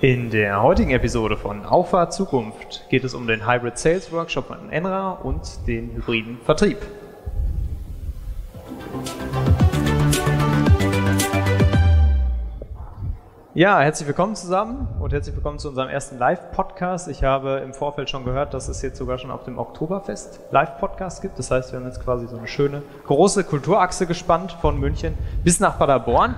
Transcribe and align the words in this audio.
In 0.00 0.30
der 0.30 0.62
heutigen 0.62 0.92
Episode 0.92 1.36
von 1.36 1.66
Auffahrt 1.66 2.12
Zukunft 2.12 2.88
geht 2.88 3.02
es 3.02 3.14
um 3.14 3.26
den 3.26 3.44
Hybrid 3.44 3.76
Sales 3.76 4.12
Workshop 4.12 4.46
von 4.46 4.70
Enra 4.70 5.10
und 5.10 5.66
den 5.66 5.92
hybriden 5.96 6.38
Vertrieb. 6.44 6.78
Ja, 13.54 13.80
herzlich 13.80 14.06
willkommen 14.06 14.36
zusammen 14.36 14.86
und 15.00 15.12
herzlich 15.12 15.34
willkommen 15.34 15.58
zu 15.58 15.70
unserem 15.70 15.88
ersten 15.88 16.16
Live-Podcast. 16.16 17.08
Ich 17.08 17.24
habe 17.24 17.60
im 17.64 17.74
Vorfeld 17.74 18.08
schon 18.08 18.24
gehört, 18.24 18.54
dass 18.54 18.68
es 18.68 18.80
jetzt 18.82 18.98
sogar 18.98 19.18
schon 19.18 19.32
auf 19.32 19.42
dem 19.42 19.58
Oktoberfest 19.58 20.38
Live-Podcast 20.52 21.22
gibt. 21.22 21.40
Das 21.40 21.50
heißt, 21.50 21.72
wir 21.72 21.80
haben 21.80 21.86
jetzt 21.86 22.04
quasi 22.04 22.28
so 22.28 22.36
eine 22.38 22.46
schöne 22.46 22.84
große 23.08 23.42
Kulturachse 23.42 24.06
gespannt 24.06 24.56
von 24.60 24.78
München 24.78 25.18
bis 25.42 25.58
nach 25.58 25.76
Paderborn. 25.76 26.36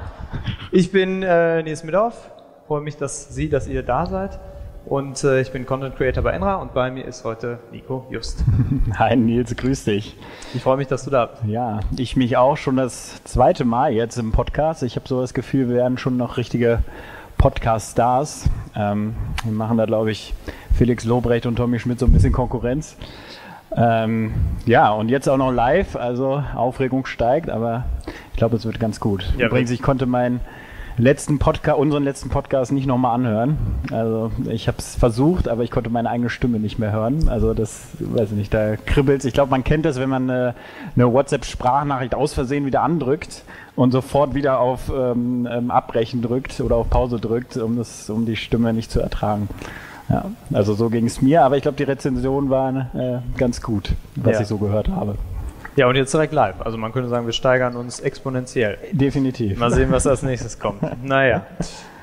Ich 0.73 0.91
bin 0.93 1.23
äh, 1.23 1.63
Nils 1.63 1.85
Midorf, 1.85 2.31
freue 2.71 2.83
mich, 2.83 2.97
dass 2.97 3.35
Sie, 3.35 3.49
dass 3.49 3.67
ihr 3.67 3.83
da 3.83 4.07
seid. 4.07 4.39
Und 4.87 5.25
äh, 5.25 5.41
ich 5.41 5.51
bin 5.51 5.67
Content 5.67 5.97
Creator 5.97 6.23
bei 6.23 6.31
Enra 6.31 6.55
und 6.55 6.73
bei 6.73 6.93
mir 6.93 7.05
ist 7.05 7.25
heute 7.25 7.59
Nico 7.73 8.07
Just. 8.13 8.45
Hi 8.97 9.17
Nils, 9.17 9.57
grüß 9.57 9.87
dich. 9.87 10.17
Ich 10.55 10.63
freue 10.63 10.77
mich, 10.77 10.87
dass 10.87 11.03
du 11.03 11.11
da 11.11 11.27
bist. 11.27 11.43
Ja, 11.47 11.81
ich 11.97 12.15
mich 12.15 12.37
auch 12.37 12.57
schon 12.57 12.77
das 12.77 13.25
zweite 13.25 13.65
Mal 13.65 13.93
jetzt 13.93 14.19
im 14.19 14.31
Podcast. 14.31 14.85
Ich 14.85 14.95
habe 14.95 15.09
so 15.09 15.21
das 15.21 15.35
Gefühl, 15.35 15.69
wir 15.69 15.75
werden 15.75 15.99
schon 15.99 16.17
noch 16.17 16.37
richtige 16.37 16.85
Podcast-Stars. 17.39 18.49
Ähm, 18.77 19.17
wir 19.43 19.53
machen 19.53 19.77
da, 19.77 19.85
glaube 19.85 20.13
ich, 20.13 20.33
Felix 20.73 21.05
Lobrecht 21.05 21.47
und 21.47 21.57
Tommy 21.57 21.81
Schmidt 21.81 21.99
so 21.99 22.07
ein 22.07 22.13
bisschen 22.13 22.33
Konkurrenz. 22.33 22.97
Ähm, 23.77 24.33
ja, 24.65 24.93
und 24.93 25.09
jetzt 25.09 25.29
auch 25.29 25.39
noch 25.39 25.51
live, 25.51 25.97
also 25.97 26.45
Aufregung 26.55 27.05
steigt, 27.07 27.51
aber 27.51 27.87
ich 28.31 28.37
glaube, 28.37 28.55
es 28.55 28.65
wird 28.65 28.79
ganz 28.79 29.01
gut. 29.01 29.29
Ja, 29.37 29.49
Übrigens, 29.49 29.73
ich 29.73 29.83
konnte 29.83 30.07
meinen 30.07 30.41
letzten 30.97 31.39
Podcast, 31.39 31.79
unseren 31.79 32.05
letzten 32.05 32.29
Podcast 32.29 32.73
nicht 32.73 32.87
nochmal 32.87 33.15
anhören. 33.15 33.59
Also 33.91 34.31
ich 34.49 34.69
habe 34.69 34.79
es 34.79 34.95
versucht, 34.97 35.49
aber 35.49 35.63
ich 35.63 35.71
konnte 35.71 35.91
meine 35.91 36.11
eigene 36.11 36.31
Stimme 36.31 36.59
nicht 36.59 36.79
mehr 36.79 36.93
hören. 36.93 37.29
Also 37.29 37.55
das, 37.55 37.89
weiß 37.99 38.31
ich 38.33 38.37
nicht, 38.37 38.55
da 38.55 38.77
kribbelt 38.77 39.25
Ich 39.25 39.33
glaube, 39.33 39.51
man 39.51 39.65
kennt 39.65 39.85
das, 39.85 39.99
wenn 39.99 40.09
man 40.09 40.31
eine, 40.31 40.55
eine 40.97 41.13
WhatsApp-Sprachnachricht 41.13 42.15
aus 42.15 42.35
Versehen 42.35 42.67
wieder 42.67 42.83
andrückt 42.83 43.45
und 43.77 43.93
sofort 43.93 44.35
wieder 44.35 44.61
auf 44.61 44.93
ähm, 44.95 45.49
ähm, 45.51 45.71
Abbrechen 45.71 46.23
drückt 46.23 46.61
oder 46.61 46.77
auf 46.77 46.91
Pause 46.91 47.19
drückt, 47.19 47.57
um, 47.57 47.77
das, 47.77 48.11
um 48.11 48.27
die 48.27 48.37
Stimme 48.37 48.73
nicht 48.73 48.91
zu 48.91 49.01
ertragen. 49.01 49.49
Ja, 50.09 50.25
also 50.53 50.75
so 50.75 50.91
ging 50.91 51.07
es 51.07 51.23
mir, 51.23 51.45
aber 51.45 51.57
ich 51.57 51.63
glaube, 51.63 51.77
die 51.77 51.85
Rezension 51.85 52.51
war 52.51 52.91
äh, 52.95 53.19
ganz 53.39 53.63
gut, 53.63 53.93
was 54.17 54.35
ja. 54.35 54.41
ich 54.41 54.49
so 54.49 54.59
gehört 54.59 54.89
habe. 54.89 55.15
Ja, 55.77 55.87
und 55.87 55.97
jetzt 55.97 56.13
direkt 56.13 56.33
live. 56.33 56.61
Also 56.61 56.79
man 56.79 56.93
könnte 56.93 57.09
sagen, 57.09 57.27
wir 57.27 57.33
steigern 57.33 57.77
uns 57.77 58.01
exponentiell. 58.01 58.79
Definitiv. 58.93 59.59
Mal 59.59 59.71
sehen, 59.71 59.91
was 59.93 60.07
als 60.07 60.23
nächstes 60.23 60.59
kommt. 60.59 60.83
naja. 61.05 61.47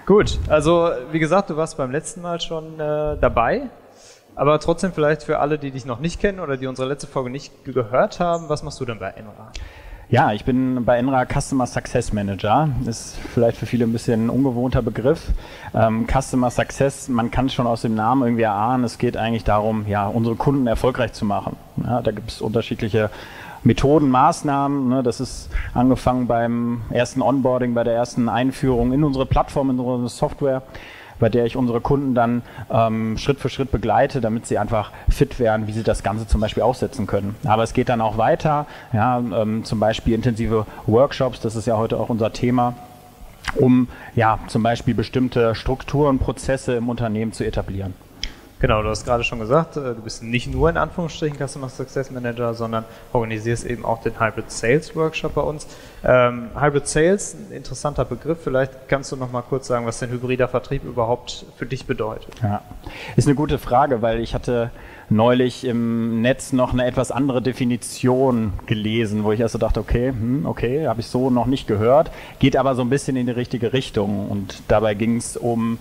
Gut, 0.05 0.39
also 0.47 0.89
wie 1.11 1.19
gesagt, 1.19 1.49
du 1.49 1.57
warst 1.57 1.77
beim 1.77 1.91
letzten 1.91 2.21
Mal 2.21 2.39
schon 2.39 2.79
äh, 2.79 3.17
dabei. 3.19 3.63
Aber 4.35 4.59
trotzdem 4.59 4.93
vielleicht 4.93 5.23
für 5.23 5.39
alle, 5.39 5.57
die 5.57 5.71
dich 5.71 5.85
noch 5.85 5.99
nicht 5.99 6.21
kennen 6.21 6.39
oder 6.39 6.57
die 6.57 6.67
unsere 6.67 6.87
letzte 6.87 7.07
Folge 7.07 7.29
nicht 7.29 7.65
gehört 7.65 8.19
haben, 8.19 8.49
was 8.49 8.61
machst 8.61 8.79
du 8.79 8.85
denn 8.85 8.99
bei 8.99 9.09
Enra? 9.09 9.51
Ja, 10.09 10.31
ich 10.31 10.45
bin 10.45 10.85
bei 10.85 10.97
Enra 10.97 11.25
Customer 11.25 11.65
Success 11.65 12.13
Manager. 12.13 12.69
Ist 12.85 13.17
vielleicht 13.33 13.57
für 13.57 13.65
viele 13.65 13.83
ein 13.83 13.91
bisschen 13.91 14.27
ein 14.27 14.29
ungewohnter 14.29 14.81
Begriff. 14.81 15.31
Ähm, 15.73 16.07
Customer 16.07 16.49
Success, 16.49 17.09
man 17.09 17.29
kann 17.29 17.47
es 17.47 17.53
schon 17.53 17.67
aus 17.67 17.81
dem 17.81 17.95
Namen 17.95 18.23
irgendwie 18.23 18.43
erahnen. 18.43 18.85
Es 18.85 18.99
geht 18.99 19.17
eigentlich 19.17 19.43
darum, 19.43 19.85
ja, 19.85 20.07
unsere 20.07 20.35
Kunden 20.35 20.65
erfolgreich 20.65 21.11
zu 21.11 21.25
machen. 21.25 21.57
Ja, 21.83 22.01
da 22.01 22.11
gibt 22.11 22.31
es 22.31 22.39
unterschiedliche 22.39 23.09
Methoden, 23.63 24.09
Maßnahmen. 24.09 24.89
Ne, 24.89 25.03
das 25.03 25.19
ist 25.19 25.49
angefangen 25.73 26.27
beim 26.27 26.81
ersten 26.89 27.21
Onboarding, 27.21 27.73
bei 27.73 27.83
der 27.83 27.93
ersten 27.93 28.29
Einführung 28.29 28.93
in 28.93 29.03
unsere 29.03 29.25
Plattform, 29.25 29.69
in 29.69 29.79
unsere 29.79 30.09
Software, 30.09 30.61
bei 31.19 31.29
der 31.29 31.45
ich 31.45 31.55
unsere 31.55 31.81
Kunden 31.81 32.15
dann 32.15 32.43
ähm, 32.71 33.17
Schritt 33.17 33.39
für 33.39 33.49
Schritt 33.49 33.71
begleite, 33.71 34.21
damit 34.21 34.45
sie 34.45 34.57
einfach 34.57 34.91
fit 35.09 35.39
werden, 35.39 35.67
wie 35.67 35.71
sie 35.71 35.83
das 35.83 36.03
Ganze 36.03 36.27
zum 36.27 36.41
Beispiel 36.41 36.63
aufsetzen 36.63 37.07
können. 37.07 37.35
Aber 37.45 37.63
es 37.63 37.73
geht 37.73 37.89
dann 37.89 38.01
auch 38.01 38.17
weiter, 38.17 38.65
ja, 38.93 39.19
ähm, 39.19 39.63
zum 39.63 39.79
Beispiel 39.79 40.13
intensive 40.13 40.65
Workshops, 40.85 41.39
das 41.39 41.55
ist 41.55 41.67
ja 41.67 41.77
heute 41.77 41.97
auch 41.97 42.09
unser 42.09 42.33
Thema 42.33 42.75
um 43.55 43.87
ja 44.13 44.39
zum 44.47 44.61
Beispiel 44.63 44.93
bestimmte 44.93 45.55
Strukturen, 45.55 46.19
Prozesse 46.19 46.75
im 46.75 46.89
Unternehmen 46.89 47.31
zu 47.31 47.45
etablieren. 47.45 47.93
Genau, 48.59 48.81
du 48.81 48.89
hast 48.89 49.05
gerade 49.05 49.23
schon 49.23 49.37
gesagt, 49.37 49.77
äh, 49.77 49.93
du 49.93 50.01
bist 50.01 50.23
nicht 50.23 50.51
nur 50.51 50.69
in 50.69 50.77
Anführungsstrichen 50.77 51.37
Customer 51.37 51.69
Success 51.69 52.09
Manager, 52.09 52.55
sondern 52.55 52.85
organisierst 53.13 53.65
eben 53.65 53.85
auch 53.85 54.01
den 54.01 54.19
Hybrid 54.19 54.49
Sales 54.49 54.95
Workshop 54.95 55.35
bei 55.35 55.41
uns. 55.41 55.67
Ähm, 56.03 56.49
Hybrid 56.59 56.87
Sales, 56.87 57.35
ein 57.35 57.55
interessanter 57.55 58.03
Begriff. 58.03 58.39
Vielleicht 58.43 58.87
kannst 58.87 59.11
du 59.11 59.15
noch 59.15 59.31
mal 59.31 59.43
kurz 59.43 59.67
sagen, 59.67 59.85
was 59.85 59.99
denn 59.99 60.09
hybrider 60.09 60.47
Vertrieb 60.47 60.83
überhaupt 60.83 61.45
für 61.55 61.67
dich 61.67 61.85
bedeutet. 61.85 62.33
Ja, 62.41 62.61
ist 63.15 63.27
eine 63.27 63.35
gute 63.35 63.59
Frage, 63.59 64.01
weil 64.01 64.21
ich 64.21 64.33
hatte 64.33 64.71
neulich 65.09 65.63
im 65.63 66.21
Netz 66.21 66.51
noch 66.51 66.73
eine 66.73 66.85
etwas 66.85 67.11
andere 67.11 67.43
Definition 67.43 68.53
gelesen, 68.65 69.23
wo 69.23 69.31
ich 69.31 69.39
erst 69.39 69.53
so 69.53 69.59
dachte, 69.59 69.79
okay, 69.79 70.09
hm, 70.09 70.47
okay, 70.47 70.87
habe 70.87 70.99
ich 70.99 71.07
so 71.07 71.29
noch 71.29 71.45
nicht 71.45 71.67
gehört, 71.67 72.11
geht 72.39 72.57
aber 72.57 72.73
so 72.73 72.81
ein 72.81 72.89
bisschen 72.89 73.17
in 73.17 73.27
die 73.27 73.31
richtige 73.31 73.71
Richtung. 73.71 74.29
Und 74.29 74.63
dabei 74.67 74.95
ging 74.95 75.17
es 75.17 75.37
um 75.37 75.77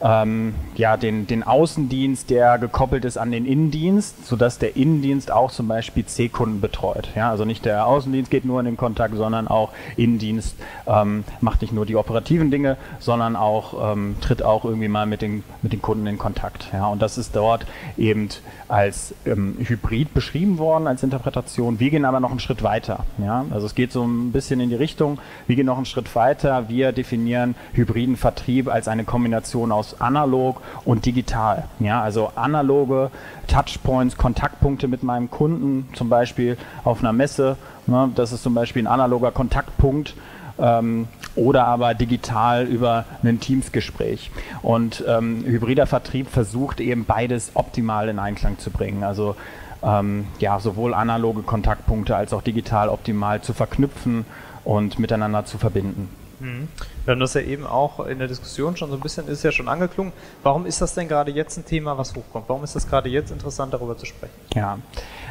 ähm, 0.00 0.54
ja, 0.76 0.96
den, 0.96 1.26
den 1.26 1.42
Außendienst, 1.42 2.28
der 2.30 2.58
gekoppelt 2.58 3.04
ist 3.04 3.16
an 3.16 3.30
den 3.30 3.46
Innendienst, 3.46 4.26
sodass 4.26 4.58
der 4.58 4.76
Innendienst 4.76 5.30
auch 5.30 5.50
zum 5.50 5.68
Beispiel 5.68 6.04
C-Kunden 6.04 6.60
betreut. 6.60 7.08
Ja, 7.14 7.30
also 7.30 7.44
nicht 7.44 7.64
der 7.64 7.86
Außendienst 7.86 8.30
geht 8.30 8.44
nur 8.44 8.60
in 8.60 8.66
den 8.66 8.76
Kontakt, 8.76 9.16
sondern 9.16 9.48
auch 9.48 9.70
Innendienst 9.96 10.56
ähm, 10.86 11.24
macht 11.40 11.62
nicht 11.62 11.72
nur 11.72 11.86
die 11.86 11.96
operativen 11.96 12.50
Dinge, 12.50 12.76
sondern 12.98 13.36
auch 13.36 13.92
ähm, 13.92 14.16
tritt 14.20 14.42
auch 14.42 14.64
irgendwie 14.64 14.88
mal 14.88 15.06
mit 15.06 15.22
den, 15.22 15.44
mit 15.62 15.72
den 15.72 15.80
Kunden 15.80 16.06
in 16.06 16.18
Kontakt. 16.18 16.68
Ja, 16.72 16.88
und 16.88 17.00
das 17.00 17.16
ist 17.18 17.34
dort 17.34 17.66
eben 17.96 18.28
als 18.68 19.14
ähm, 19.24 19.56
Hybrid 19.60 20.12
beschrieben 20.12 20.58
worden, 20.58 20.86
als 20.86 21.02
Interpretation. 21.02 21.80
Wir 21.80 21.90
gehen 21.90 22.04
aber 22.04 22.20
noch 22.20 22.30
einen 22.30 22.40
Schritt 22.40 22.62
weiter. 22.62 23.04
Ja, 23.18 23.44
also 23.50 23.66
es 23.66 23.74
geht 23.74 23.92
so 23.92 24.04
ein 24.04 24.32
bisschen 24.32 24.60
in 24.60 24.70
die 24.70 24.74
Richtung, 24.74 25.18
wir 25.46 25.56
gehen 25.56 25.66
noch 25.66 25.76
einen 25.76 25.86
Schritt 25.86 26.14
weiter. 26.16 26.68
Wir 26.68 26.92
definieren 26.92 27.54
hybriden 27.72 28.16
Vertrieb 28.16 28.68
als 28.68 28.88
eine 28.88 29.04
Kombination 29.04 29.72
aus 29.72 29.85
aus 29.86 30.00
analog 30.00 30.60
und 30.84 31.06
digital. 31.06 31.64
Ja, 31.78 32.02
also 32.02 32.32
analoge 32.34 33.10
Touchpoints, 33.46 34.16
Kontaktpunkte 34.16 34.88
mit 34.88 35.02
meinem 35.02 35.30
Kunden, 35.30 35.88
zum 35.94 36.08
Beispiel 36.08 36.56
auf 36.84 37.00
einer 37.00 37.12
Messe. 37.12 37.56
Ne, 37.86 38.10
das 38.14 38.32
ist 38.32 38.42
zum 38.42 38.54
Beispiel 38.54 38.82
ein 38.82 38.86
analoger 38.86 39.30
Kontaktpunkt. 39.30 40.14
Ähm, 40.58 41.06
oder 41.34 41.66
aber 41.66 41.92
digital 41.92 42.64
über 42.64 43.04
ein 43.22 43.40
Teamsgespräch. 43.40 44.30
Und 44.62 45.04
ähm, 45.06 45.44
hybrider 45.44 45.86
Vertrieb 45.86 46.30
versucht 46.30 46.80
eben 46.80 47.04
beides 47.04 47.50
optimal 47.52 48.08
in 48.08 48.18
Einklang 48.18 48.58
zu 48.58 48.70
bringen. 48.70 49.04
Also 49.04 49.36
ähm, 49.82 50.26
ja, 50.38 50.58
sowohl 50.58 50.94
analoge 50.94 51.42
Kontaktpunkte 51.42 52.16
als 52.16 52.32
auch 52.32 52.40
digital 52.40 52.88
optimal 52.88 53.42
zu 53.42 53.52
verknüpfen 53.52 54.24
und 54.64 54.98
miteinander 54.98 55.44
zu 55.44 55.58
verbinden. 55.58 56.08
Wir 56.38 57.12
haben 57.12 57.20
das 57.20 57.34
ja 57.34 57.40
eben 57.40 57.66
auch 57.66 58.04
in 58.06 58.18
der 58.18 58.28
Diskussion 58.28 58.76
schon 58.76 58.90
so 58.90 58.96
ein 58.96 59.00
bisschen, 59.00 59.26
ist 59.28 59.42
ja 59.42 59.52
schon 59.52 59.68
angeklungen. 59.68 60.12
Warum 60.42 60.66
ist 60.66 60.80
das 60.80 60.94
denn 60.94 61.08
gerade 61.08 61.30
jetzt 61.30 61.56
ein 61.56 61.64
Thema, 61.64 61.96
was 61.96 62.14
hochkommt? 62.14 62.48
Warum 62.48 62.62
ist 62.64 62.76
das 62.76 62.88
gerade 62.88 63.08
jetzt 63.08 63.30
interessant, 63.30 63.72
darüber 63.72 63.96
zu 63.96 64.06
sprechen? 64.06 64.34
Ja, 64.54 64.78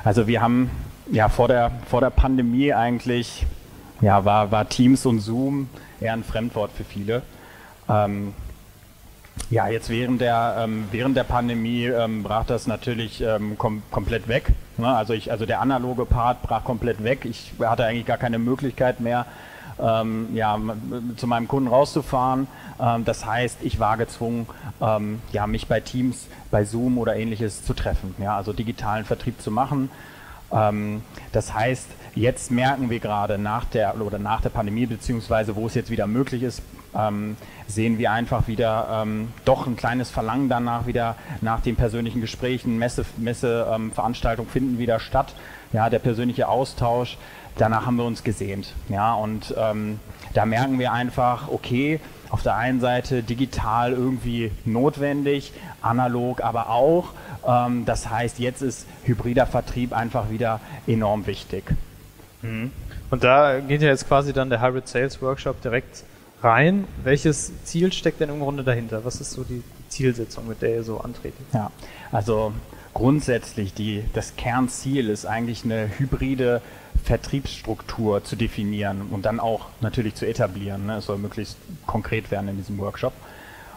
also 0.04 0.28
wir 0.28 0.42
haben 0.42 0.72
ja 1.12 1.30
vor 1.30 1.48
der, 1.48 1.72
vor 1.90 2.02
der 2.02 2.10
Pandemie 2.10 2.74
eigentlich, 2.74 3.46
ja, 4.02 4.26
war, 4.26 4.52
war 4.52 4.68
Teams 4.68 5.06
und 5.06 5.20
Zoom 5.20 5.70
eher 6.00 6.14
ein 6.14 6.24
Fremdwort 6.24 6.72
für 6.72 6.84
viele. 6.84 7.22
Ähm, 7.88 8.34
ja, 9.50 9.68
jetzt 9.68 9.90
während 9.90 10.22
der, 10.22 10.58
ähm, 10.60 10.86
während 10.92 11.16
der 11.18 11.24
Pandemie 11.24 11.86
ähm, 11.86 12.24
brach 12.24 12.46
das 12.46 12.68
natürlich 12.68 13.22
ähm, 13.22 13.58
kom 13.58 13.84
komplett 13.92 14.28
weg. 14.28 14.54
Ne? 14.78 14.88
Also, 14.88 15.14
ich, 15.14 15.32
also 15.32 15.46
der 15.46 15.62
analoge 15.62 16.06
Part 16.06 16.42
brach 16.42 16.64
komplett 16.64 17.04
weg. 17.04 17.26
Ich 17.26 17.52
hatte 17.60 17.86
eigentlich 17.86 18.06
gar 18.06 18.18
keine 18.18 18.40
Möglichkeit 18.40 19.02
mehr, 19.02 19.26
ähm, 19.82 20.30
ja, 20.34 20.60
zu 21.18 21.28
meinem 21.28 21.48
Kunden 21.48 21.70
rauszufahren. 21.70 22.48
Ähm, 22.80 23.06
das 23.06 23.26
heißt, 23.26 23.60
ich 23.62 23.80
war 23.80 23.98
gezwungen, 23.98 24.48
ähm, 24.82 25.22
ja, 25.32 25.48
mich 25.48 25.68
bei 25.68 25.80
Teams, 25.80 26.28
bei 26.52 26.64
Zoom 26.66 26.98
oder 26.98 27.16
ähnliches 27.16 27.64
zu 27.64 27.74
treffen, 27.74 28.16
ja, 28.20 28.36
also 28.36 28.54
digitalen 28.54 29.06
Vertrieb 29.06 29.42
zu 29.42 29.52
machen. 29.52 29.90
Ähm, 30.52 31.02
das 31.32 31.54
heißt, 31.54 31.88
jetzt 32.16 32.52
merken 32.52 32.90
wir 32.90 33.00
gerade 33.00 33.38
nach 33.38 33.66
der 33.66 34.00
oder 34.00 34.20
nach 34.20 34.42
der 34.42 34.50
Pandemie 34.50 34.86
beziehungsweise 34.86 35.56
wo 35.56 35.68
es 35.68 35.74
jetzt 35.74 35.90
wieder 35.90 36.08
möglich 36.08 36.44
ist, 36.44 36.62
ähm, 36.98 37.38
sehen 37.68 37.98
wir 37.98 38.12
einfach 38.12 38.48
wieder 38.48 39.02
ähm, 39.04 39.30
doch 39.44 39.68
ein 39.68 39.76
kleines 39.76 40.10
Verlangen 40.10 40.50
danach 40.50 40.86
wieder 40.86 41.16
nach 41.42 41.62
den 41.62 41.76
persönlichen 41.76 42.22
Gesprächen, 42.22 42.78
Messeveranstaltungen 42.78 44.48
Messe, 44.48 44.54
finden 44.54 44.80
wieder 44.80 45.00
statt. 45.00 45.34
Ja, 45.74 45.90
der 45.90 46.00
persönliche 46.00 46.48
Austausch, 46.48 47.18
danach 47.58 47.86
haben 47.86 47.98
wir 47.98 48.06
uns 48.06 48.24
gesehnt. 48.24 48.74
Ja, 48.90 49.14
und 49.14 49.54
ähm, 49.58 50.00
da 50.34 50.46
merken 50.46 50.80
wir 50.80 50.92
einfach, 50.92 51.50
okay, 51.50 52.00
auf 52.30 52.44
der 52.44 52.56
einen 52.56 52.80
Seite 52.80 53.24
digital 53.24 53.94
irgendwie 53.94 54.52
notwendig, 54.66 55.54
analog 55.82 56.44
aber 56.44 56.70
auch. 56.70 57.10
Ähm, 57.48 57.86
das 57.86 58.10
heißt, 58.10 58.40
jetzt 58.40 58.62
ist 58.62 58.88
hybrider 59.04 59.46
Vertrieb 59.46 59.94
einfach 59.94 60.30
wieder 60.30 60.60
enorm 60.88 61.28
wichtig. 61.28 61.64
Mhm. 62.42 62.72
Und 63.12 63.24
da 63.24 63.60
geht 63.60 63.82
ja 63.82 63.90
jetzt 63.90 64.08
quasi 64.08 64.34
dann 64.34 64.50
der 64.50 64.62
Hybrid 64.62 64.88
Sales 64.88 65.22
Workshop 65.22 65.62
direkt 65.62 66.04
rein. 66.46 66.86
Welches 67.04 67.52
Ziel 67.64 67.92
steckt 67.92 68.22
denn 68.22 68.30
im 68.30 68.40
Grunde 68.40 68.64
dahinter? 68.64 69.04
Was 69.04 69.20
ist 69.20 69.32
so 69.32 69.44
die 69.44 69.64
Zielsetzung, 69.90 70.48
mit 70.48 70.62
der 70.62 70.76
ihr 70.76 70.84
so 70.84 71.00
antretet? 71.00 71.46
Ja, 71.54 71.72
also 72.12 72.54
grundsätzlich 72.94 73.74
die, 73.74 74.06
das 74.14 74.36
Kernziel 74.36 75.10
ist 75.10 75.26
eigentlich 75.26 75.66
eine 75.66 75.90
hybride 75.98 76.62
Vertriebsstruktur 77.04 78.24
zu 78.24 78.36
definieren 78.36 79.02
und 79.12 79.26
dann 79.26 79.40
auch 79.40 79.68
natürlich 79.82 80.16
zu 80.16 80.26
etablieren. 80.26 80.86
Ne? 80.86 80.98
Es 80.98 81.06
soll 81.06 81.18
möglichst 81.18 81.58
konkret 81.86 82.32
werden 82.32 82.48
in 82.48 82.58
diesem 82.58 82.78
Workshop. 82.78 83.14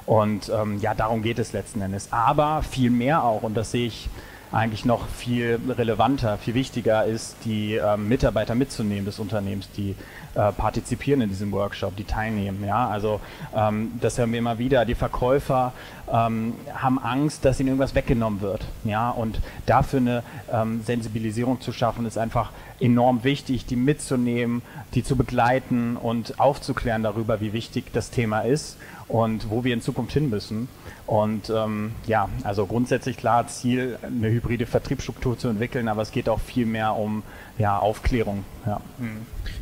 Und 0.07 0.51
ähm, 0.55 0.79
ja, 0.81 0.95
darum 0.95 1.23
geht 1.23 1.39
es 1.39 1.53
letzten 1.53 1.83
Endes. 1.83 2.09
Aber 2.13 2.63
viel 2.63 2.91
mehr 2.91 3.25
auch, 3.25 3.43
und 3.43 3.55
das 3.55 3.73
sehe 3.73 3.87
ich 3.87 4.09
eigentlich 4.51 4.85
noch 4.87 5.07
viel 5.09 5.61
relevanter, 5.69 6.39
viel 6.39 6.55
wichtiger 6.55 7.05
ist, 7.05 7.37
die 7.45 7.75
äh, 7.75 7.97
Mitarbeiter 7.99 8.55
mitzunehmen 8.55 9.05
des 9.05 9.19
Unternehmens, 9.19 9.69
die 9.77 9.95
äh, 10.39 10.53
partizipieren 10.53 11.21
in 11.21 11.31
diesem 11.31 11.51
Workshop, 11.51 11.97
die 11.97 12.05
teilnehmen. 12.05 12.65
Ja, 12.65 12.87
also 12.89 13.21
ähm, 13.57 13.91
das 14.01 14.19
hören 14.19 14.31
wir 14.31 14.39
immer 14.39 14.59
wieder. 14.59 14.85
Die 14.85 14.95
Verkäufer 14.95 15.73
ähm, 16.09 16.55
haben 16.73 17.01
Angst, 17.01 17.45
dass 17.45 17.59
ihnen 17.59 17.71
irgendwas 17.71 17.97
weggenommen 17.97 18.41
wird. 18.41 18.65
Ja, 18.85 19.11
und 19.11 19.41
dafür 19.67 19.99
eine 19.99 20.23
ähm, 20.53 20.83
Sensibilisierung 20.85 21.61
zu 21.61 21.73
schaffen, 21.73 22.07
ist 22.07 22.19
einfach 22.19 22.53
enorm 22.79 23.25
wichtig, 23.25 23.67
die 23.67 23.75
mitzunehmen, 23.75 24.63
die 24.95 25.03
zu 25.03 25.17
begleiten 25.17 25.97
und 25.97 26.39
aufzuklären 26.39 27.03
darüber, 27.03 27.41
wie 27.41 27.53
wichtig 27.53 27.87
das 27.93 28.11
Thema 28.11 28.43
ist 28.43 28.77
und 29.09 29.51
wo 29.51 29.65
wir 29.65 29.75
in 29.75 29.81
Zukunft 29.81 30.13
hin 30.13 30.31
müssen. 30.31 30.69
Und 31.09 31.49
ähm, 31.51 31.93
ja, 32.07 32.29
also 32.45 32.67
grundsätzlich 32.67 33.17
klar 33.17 33.47
Ziel, 33.49 33.99
eine 34.03 34.31
hybride 34.31 34.67
Vertriebsstruktur 34.67 35.39
zu 35.39 35.49
entwickeln, 35.49 35.89
aber 35.89 36.03
es 36.03 36.13
geht 36.13 36.29
auch 36.29 36.39
viel 36.39 36.67
mehr 36.67 36.95
um 36.95 37.23
ja, 37.57 37.79
Aufklärung. 37.79 38.45
Ja. 38.67 38.81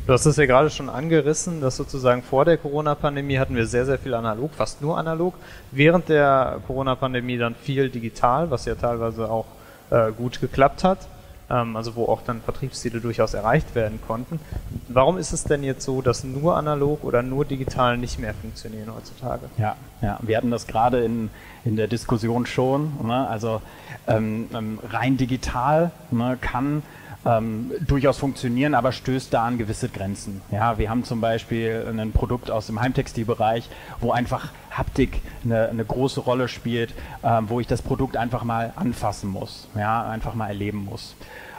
Du 0.05 0.13
hast 0.13 0.25
es 0.25 0.35
ja 0.35 0.45
gerade 0.45 0.66
schon 0.69 0.89
angerissen, 0.89 1.61
dass 1.61 1.77
sozusagen 1.77 2.23
vor 2.23 2.45
der 2.45 2.57
Corona-Pandemie 2.57 3.39
hatten 3.39 3.55
wir 3.55 3.67
sehr, 3.67 3.85
sehr 3.85 3.97
viel 3.97 4.13
analog, 4.13 4.53
fast 4.53 4.81
nur 4.81 4.97
analog. 4.97 5.33
Während 5.71 6.09
der 6.09 6.59
Corona-Pandemie 6.67 7.37
dann 7.37 7.55
viel 7.55 7.89
digital, 7.89 8.51
was 8.51 8.65
ja 8.65 8.75
teilweise 8.75 9.29
auch 9.29 9.45
äh, 9.89 10.11
gut 10.11 10.41
geklappt 10.41 10.83
hat 10.83 11.07
ähm, 11.49 11.75
also 11.75 11.95
wo 11.95 12.05
auch 12.05 12.21
dann 12.23 12.41
Vertriebsziele 12.41 12.99
durchaus 12.99 13.33
erreicht 13.33 13.75
werden 13.75 13.99
konnten. 14.05 14.39
Warum 14.87 15.17
ist 15.17 15.31
es 15.31 15.43
denn 15.43 15.63
jetzt 15.63 15.83
so, 15.85 16.01
dass 16.01 16.23
nur 16.23 16.57
analog 16.57 17.03
oder 17.03 17.21
nur 17.23 17.45
digital 17.45 17.97
nicht 17.97 18.19
mehr 18.19 18.33
funktionieren 18.33 18.93
heutzutage? 18.93 19.45
Ja, 19.57 19.75
ja 20.01 20.19
wir 20.21 20.37
hatten 20.37 20.51
das 20.51 20.67
gerade 20.67 21.03
in, 21.03 21.29
in 21.63 21.75
der 21.75 21.87
Diskussion 21.87 22.45
schon. 22.45 22.91
Ne? 23.03 23.27
Also 23.27 23.61
ähm, 24.07 24.49
ähm 24.53 24.79
rein 24.89 25.17
digital 25.17 25.91
ne, 26.11 26.37
kann 26.39 26.83
ähm, 27.25 27.71
durchaus 27.85 28.17
funktionieren, 28.17 28.73
aber 28.73 28.91
stößt 28.91 29.33
da 29.33 29.45
an 29.45 29.57
gewisse 29.57 29.89
Grenzen. 29.89 30.41
Ja, 30.51 30.77
wir 30.77 30.89
haben 30.89 31.03
zum 31.03 31.21
Beispiel 31.21 31.85
ein 31.87 32.11
Produkt 32.11 32.51
aus 32.51 32.67
dem 32.67 32.79
Heimtextilbereich, 32.79 33.69
wo 33.99 34.11
einfach 34.11 34.49
Haptik 34.71 35.21
eine, 35.43 35.69
eine 35.69 35.85
große 35.85 36.19
Rolle 36.19 36.47
spielt, 36.47 36.93
ähm, 37.23 37.49
wo 37.49 37.59
ich 37.59 37.67
das 37.67 37.81
Produkt 37.81 38.17
einfach 38.17 38.43
mal 38.43 38.73
anfassen 38.75 39.29
muss, 39.29 39.67
ja, 39.75 40.07
einfach 40.07 40.35
mal 40.35 40.47
erleben 40.47 40.85
muss. 40.85 41.15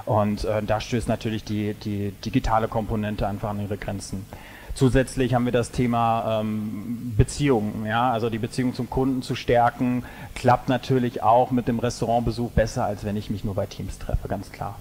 Und 0.06 0.44
äh, 0.44 0.62
da 0.62 0.80
stößt 0.80 1.08
natürlich 1.08 1.44
die, 1.44 1.74
die 1.74 2.12
digitale 2.24 2.68
Komponente 2.68 3.26
einfach 3.26 3.50
an 3.50 3.60
ihre 3.60 3.76
Grenzen. 3.76 4.24
Zusätzlich 4.74 5.34
haben 5.34 5.44
wir 5.44 5.52
das 5.52 5.72
Thema 5.72 6.40
ähm, 6.40 7.12
Beziehungen, 7.16 7.84
ja, 7.84 8.12
also 8.12 8.30
die 8.30 8.38
Beziehung 8.38 8.74
zum 8.74 8.88
Kunden 8.88 9.22
zu 9.22 9.34
stärken, 9.34 10.04
klappt 10.36 10.68
natürlich 10.68 11.20
auch 11.22 11.50
mit 11.50 11.66
dem 11.66 11.80
Restaurantbesuch 11.80 12.52
besser, 12.52 12.84
als 12.84 13.04
wenn 13.04 13.16
ich 13.16 13.28
mich 13.28 13.42
nur 13.42 13.56
bei 13.56 13.66
Teams 13.66 13.98
treffe, 13.98 14.28
ganz 14.28 14.52
klar. 14.52 14.76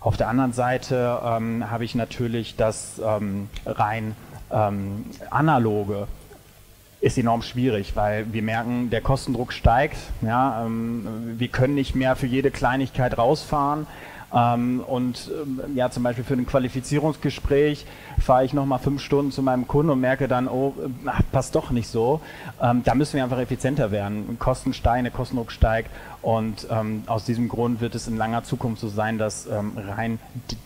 Auf 0.00 0.16
der 0.16 0.28
anderen 0.28 0.52
Seite 0.52 1.20
ähm, 1.24 1.70
habe 1.70 1.84
ich 1.84 1.94
natürlich 1.94 2.56
das 2.56 3.00
ähm, 3.04 3.48
rein 3.66 4.14
ähm, 4.50 5.04
analoge 5.30 6.06
ist 7.00 7.16
enorm 7.16 7.42
schwierig, 7.42 7.94
weil 7.94 8.32
wir 8.32 8.42
merken, 8.42 8.90
der 8.90 9.00
Kostendruck 9.00 9.52
steigt. 9.52 9.96
Ja, 10.20 10.64
ähm, 10.64 11.36
wir 11.38 11.48
können 11.48 11.74
nicht 11.74 11.94
mehr 11.94 12.16
für 12.16 12.26
jede 12.26 12.50
Kleinigkeit 12.50 13.16
rausfahren. 13.16 13.86
Ähm, 14.34 14.80
und 14.86 15.30
ähm, 15.42 15.60
ja, 15.74 15.90
zum 15.90 16.02
Beispiel 16.02 16.24
für 16.24 16.34
ein 16.34 16.46
Qualifizierungsgespräch 16.46 17.86
fahre 18.20 18.44
ich 18.44 18.52
nochmal 18.52 18.78
fünf 18.78 19.02
Stunden 19.02 19.32
zu 19.32 19.42
meinem 19.42 19.66
Kunden 19.66 19.90
und 19.90 20.00
merke 20.00 20.28
dann, 20.28 20.48
oh, 20.48 20.74
ach, 21.06 21.22
passt 21.32 21.54
doch 21.54 21.70
nicht 21.70 21.88
so. 21.88 22.20
Ähm, 22.60 22.82
da 22.84 22.94
müssen 22.94 23.16
wir 23.16 23.24
einfach 23.24 23.38
effizienter 23.38 23.90
werden. 23.90 24.38
Kosten 24.38 24.74
steigen, 24.74 25.04
der 25.04 25.12
Kostendruck 25.12 25.50
steigt 25.50 25.90
und 26.20 26.66
ähm, 26.70 27.04
aus 27.06 27.24
diesem 27.24 27.48
Grund 27.48 27.80
wird 27.80 27.94
es 27.94 28.06
in 28.06 28.16
langer 28.16 28.44
Zukunft 28.44 28.80
so 28.80 28.88
sein, 28.88 29.16
dass 29.16 29.46
ähm, 29.46 29.72
rein, 29.76 30.18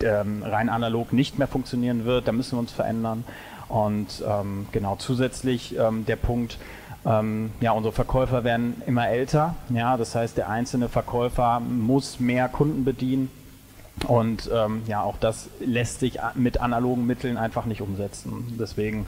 ähm, 0.03 0.43
rein 0.43 0.69
analog 0.69 1.13
nicht 1.13 1.39
mehr 1.39 1.49
funktionieren 1.49 2.05
wird. 2.05 2.27
Da 2.27 2.33
müssen 2.33 2.53
wir 2.53 2.61
uns 2.61 2.73
verändern. 2.73 3.25
Und 3.69 4.23
genau 4.71 4.97
zusätzlich 4.97 5.75
der 5.79 6.17
Punkt, 6.17 6.59
ähm, 7.07 7.51
ja, 7.61 7.73
unsere 7.73 7.95
Verkäufer 7.95 8.45
werden 8.45 8.83
immer 8.87 9.09
älter. 9.09 9.55
Ja, 9.71 9.97
das 9.97 10.15
heißt, 10.15 10.37
der 10.37 10.51
einzelne 10.51 10.91
Verkäufer 10.91 11.61
muss 11.61 12.21
mehr 12.21 12.49
Kunden 12.49 12.85
bedienen. 12.85 13.31
Und 14.07 14.51
ähm, 14.53 14.83
ja, 14.87 15.03
auch 15.03 15.17
das 15.19 15.49
lässt 15.61 16.01
sich 16.01 16.19
mit 16.35 16.61
analogen 16.61 17.07
Mitteln 17.07 17.37
einfach 17.37 17.67
nicht 17.67 17.83
umsetzen. 17.83 18.57
Deswegen 18.59 19.07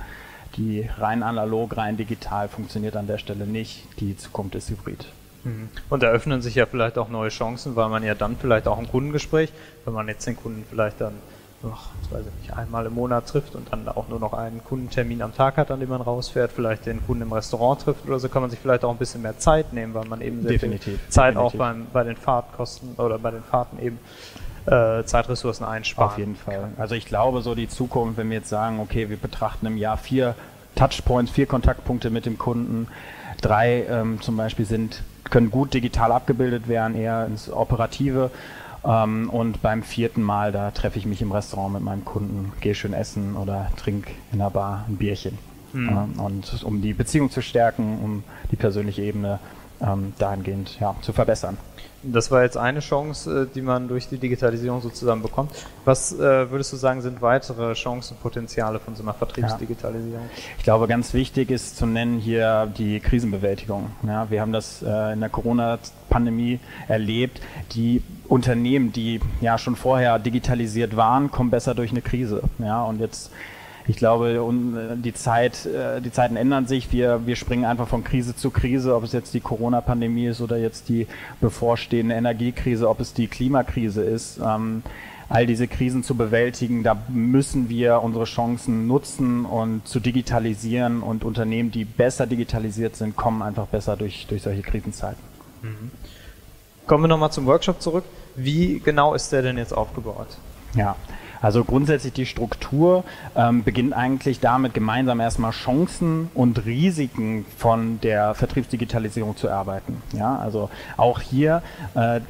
die 0.57 0.89
rein 0.99 1.23
analog, 1.23 1.77
rein 1.77 1.97
digital 1.97 2.49
funktioniert 2.49 2.97
an 2.97 3.07
der 3.07 3.19
Stelle 3.19 3.47
nicht. 3.47 3.87
Die 4.01 4.17
Zukunft 4.17 4.55
ist 4.55 4.71
hybrid. 4.71 5.07
Mhm. 5.45 5.69
Und 5.91 6.03
da 6.03 6.09
öffnen 6.09 6.43
sich 6.43 6.55
ja 6.55 6.67
vielleicht 6.67 6.99
auch 6.99 7.09
neue 7.09 7.31
Chancen, 7.31 7.77
weil 7.77 7.89
man 7.89 8.03
ja 8.03 8.15
dann 8.15 8.37
vielleicht 8.37 8.69
auch 8.69 8.79
im 8.79 8.89
Kundengespräch, 8.89 9.53
wenn 9.85 9.95
man 9.95 10.09
jetzt 10.09 10.27
den 10.27 10.37
Kunden 10.37 10.65
vielleicht 10.69 11.01
dann 11.01 11.15
noch, 11.63 11.89
weiß 12.11 12.25
ich 12.27 12.43
nicht, 12.43 12.57
einmal 12.57 12.87
im 12.87 12.95
Monat 12.95 13.27
trifft 13.27 13.55
und 13.55 13.73
dann 13.73 13.89
auch 13.89 14.09
nur 14.09 14.21
noch 14.21 14.35
einen 14.35 14.63
Kundentermin 14.63 15.23
am 15.23 15.35
Tag 15.35 15.57
hat, 15.57 15.71
an 15.71 15.81
dem 15.81 15.89
man 15.89 16.03
rausfährt, 16.03 16.53
vielleicht 16.53 16.87
den 16.87 17.05
Kunden 17.05 17.23
im 17.23 17.33
Restaurant 17.33 17.81
trifft 17.81 18.07
oder 18.07 18.19
so, 18.19 18.29
kann 18.29 18.43
man 18.43 18.51
sich 18.51 18.61
vielleicht 18.61 18.85
auch 18.85 18.91
ein 18.91 18.99
bisschen 18.99 19.23
mehr 19.23 19.39
Zeit 19.39 19.73
nehmen, 19.73 19.95
weil 19.95 20.07
man 20.07 20.21
eben 20.21 20.43
sehr 20.43 20.53
definitiv, 20.53 21.01
viel 21.01 21.09
Zeit 21.09 21.35
definitiv. 21.35 21.55
auch 21.55 21.59
beim, 21.59 21.87
bei 21.93 22.05
den 22.05 22.17
Fahrtkosten 22.17 22.95
oder 22.99 23.19
bei 23.19 23.31
den 23.31 23.43
Fahrten 23.43 23.79
eben 23.79 23.99
äh, 24.67 25.05
Zeitressourcen 25.05 25.67
einsparen. 25.67 26.11
Auf 26.11 26.19
jeden 26.19 26.37
Fall. 26.37 26.71
Also 26.79 26.95
ich 26.95 27.07
glaube, 27.07 27.43
so 27.43 27.55
die 27.55 27.69
Zukunft, 27.69 28.17
wenn 28.17 28.31
wir 28.31 28.39
jetzt 28.39 28.49
sagen, 28.49 28.81
okay, 28.81 29.11
wir 29.11 29.17
betrachten 29.17 29.67
im 29.67 29.77
Jahr 29.77 29.97
vier 29.97 30.35
Touchpoints, 30.75 31.31
vier 31.31 31.47
Kontaktpunkte 31.47 32.11
mit 32.11 32.27
dem 32.27 32.39
Kunden, 32.39 32.89
drei 33.41 33.85
ähm, 33.89 34.21
zum 34.21 34.37
Beispiel 34.37 34.65
sind, 34.65 35.03
können 35.25 35.51
gut 35.51 35.75
digital 35.75 36.13
abgebildet 36.13 36.69
werden, 36.69 36.97
eher 36.97 37.27
ins 37.27 37.51
Operative. 37.51 38.31
Ähm, 38.85 39.31
und 39.31 39.63
beim 39.63 39.83
vierten 39.83 40.23
Mal, 40.23 40.53
da 40.53 40.71
treffe 40.71 40.99
ich 40.99 41.07
mich 41.07 41.23
im 41.23 41.33
Restaurant 41.33 41.75
mit 41.75 41.83
meinem 41.83 42.05
Kunden, 42.05 42.53
gehe 42.61 42.75
schön 42.75 42.93
essen 42.93 43.37
oder 43.37 43.71
trinke 43.77 44.11
in 44.33 44.39
der 44.39 44.51
Bar 44.51 44.85
ein 44.89 44.97
Bierchen. 44.97 45.39
Mhm. 45.73 45.89
Ähm, 45.89 46.21
und 46.21 46.65
um 46.65 46.83
die 46.83 46.93
Beziehung 46.93 47.31
zu 47.31 47.43
stärken, 47.43 47.99
um 48.03 48.25
die 48.51 48.57
persönliche 48.57 49.03
Ebene 49.03 49.39
ähm, 49.81 50.13
dahingehend 50.19 50.79
ja, 50.81 50.95
zu 51.03 51.13
verbessern. 51.13 51.59
Das 52.07 52.31
war 52.31 52.43
jetzt 52.43 52.57
eine 52.57 52.81
Chance, 52.81 53.49
äh, 53.51 53.55
die 53.55 53.63
man 53.63 53.89
durch 53.89 54.09
die 54.09 54.19
Digitalisierung 54.19 54.83
sozusagen 54.83 55.23
bekommt. 55.23 55.53
Was 55.85 56.13
äh, 56.13 56.51
würdest 56.51 56.73
du 56.73 56.77
sagen, 56.77 57.01
sind 57.01 57.23
weitere 57.23 57.73
Chancen, 57.75 58.17
Potenziale 58.19 58.79
von 58.79 58.95
so 58.95 59.03
einer 59.03 59.15
Vertriebsdigitalisierung? 59.15 60.25
Ja. 60.25 60.43
Ich 60.59 60.65
glaube, 60.65 60.87
ganz 60.87 61.15
wichtig 61.15 61.51
ist 61.51 61.77
zu 61.77 61.87
nennen 61.87 62.19
hier 62.19 62.71
die 62.77 63.01
Krisenbewältigung. 63.01 63.91
Ja, 64.07 64.31
wir 64.31 64.41
haben 64.41 64.53
das 64.53 64.83
äh, 64.83 65.13
in 65.15 65.21
der 65.21 65.31
Corona-Pandemie 65.31 66.61
erlebt. 66.89 67.41
Die 67.73 68.03
Unternehmen, 68.29 68.93
die 68.93 69.21
ja 69.41 69.57
schon 69.59 69.77
vorher 69.77 70.19
digitalisiert 70.19 70.97
waren, 70.97 71.31
kommen 71.31 71.51
besser 71.51 71.75
durch 71.75 71.91
eine 71.91 72.03
Krise. 72.03 72.43
Ja, 72.59 72.85
und 72.85 73.01
jetzt 73.01 73.31
ich 73.87 73.97
glaube, 73.97 74.31
äh, 74.31 74.97
die 74.97 75.15
Zeit, 75.15 75.67
äh, 75.67 76.01
die 76.01 76.11
Zeiten 76.11 76.37
ändern 76.37 76.67
sich. 76.67 76.93
Wir, 76.93 77.27
wir 77.27 77.37
springen 77.37 77.65
einfach 77.65 77.89
von 77.89 78.03
Krise 78.03 78.35
zu 78.35 78.51
Krise, 78.51 78.95
ob 78.95 79.05
es 79.05 79.13
jetzt 79.13 79.35
die 79.35 79.41
Corona-Pandemie 79.41 80.27
ist 80.27 80.41
oder 80.41 80.57
jetzt 80.57 80.89
die 80.89 81.07
bevorstehende 81.41 82.15
Energiekrise, 82.15 82.89
ob 82.89 83.01
es 83.01 83.13
die 83.13 83.27
Klimakrise 83.27 84.03
ist. 84.03 84.41
Ähm, 84.43 84.83
all 85.29 85.47
diese 85.47 85.69
Krisen 85.69 86.03
zu 86.03 86.17
bewältigen, 86.17 86.83
da 86.83 86.97
müssen 87.09 87.69
wir 87.69 88.03
unsere 88.03 88.25
Chancen 88.25 88.87
nutzen 88.87 89.45
und 89.45 89.87
zu 89.87 90.01
digitalisieren 90.01 91.03
und 91.03 91.25
Unternehmen, 91.25 91.71
die 91.71 91.85
besser 91.85 92.27
digitalisiert 92.27 92.97
sind, 92.97 93.17
kommen 93.17 93.43
einfach 93.43 93.67
besser 93.67 93.97
durch, 93.97 94.27
durch 94.29 94.43
solche 94.43 94.63
Krisenzeiten. 94.63 95.23
Mhm. 95.63 95.91
Kommen 96.87 97.05
wir 97.05 97.09
nochmal 97.09 97.33
zum 97.33 97.47
Workshop 97.47 97.81
zurück. 97.81 98.05
Wie 98.37 98.81
genau 98.81 99.15
ist 99.15 99.33
der 99.33 99.43
denn 99.43 99.57
jetzt 99.57 99.73
aufgebaut? 99.73 100.29
Ja, 100.75 100.97
also 101.45 101.63
grundsätzlich 101.63 102.15
die 102.15 102.25
Struktur 102.25 103.05
ähm, 103.37 103.65
beginnt 103.65 103.93
eigentlich 103.93 104.41
damit, 104.41 104.73
gemeinsam 104.73 105.21
erstmal 105.21 105.51
Chancen 105.51 106.31
und 106.33 106.65
Risiken 106.65 107.45
von 107.59 108.01
der 108.01 108.35
Vertriebsdigitalisierung 108.35 109.37
zu 109.37 109.49
erarbeiten. 109.49 110.03
Ja, 110.15 110.39
also 110.39 110.71
auch 110.97 111.21
hier 111.21 111.63
äh, 111.95 112.21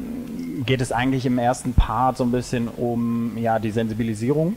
geht 0.66 0.80
es 0.80 0.90
eigentlich 0.90 1.26
im 1.26 1.38
ersten 1.38 1.74
Part 1.74 2.16
so 2.16 2.24
ein 2.24 2.32
bisschen 2.32 2.66
um 2.66 3.38
ja, 3.38 3.60
die 3.60 3.70
Sensibilisierung. 3.70 4.56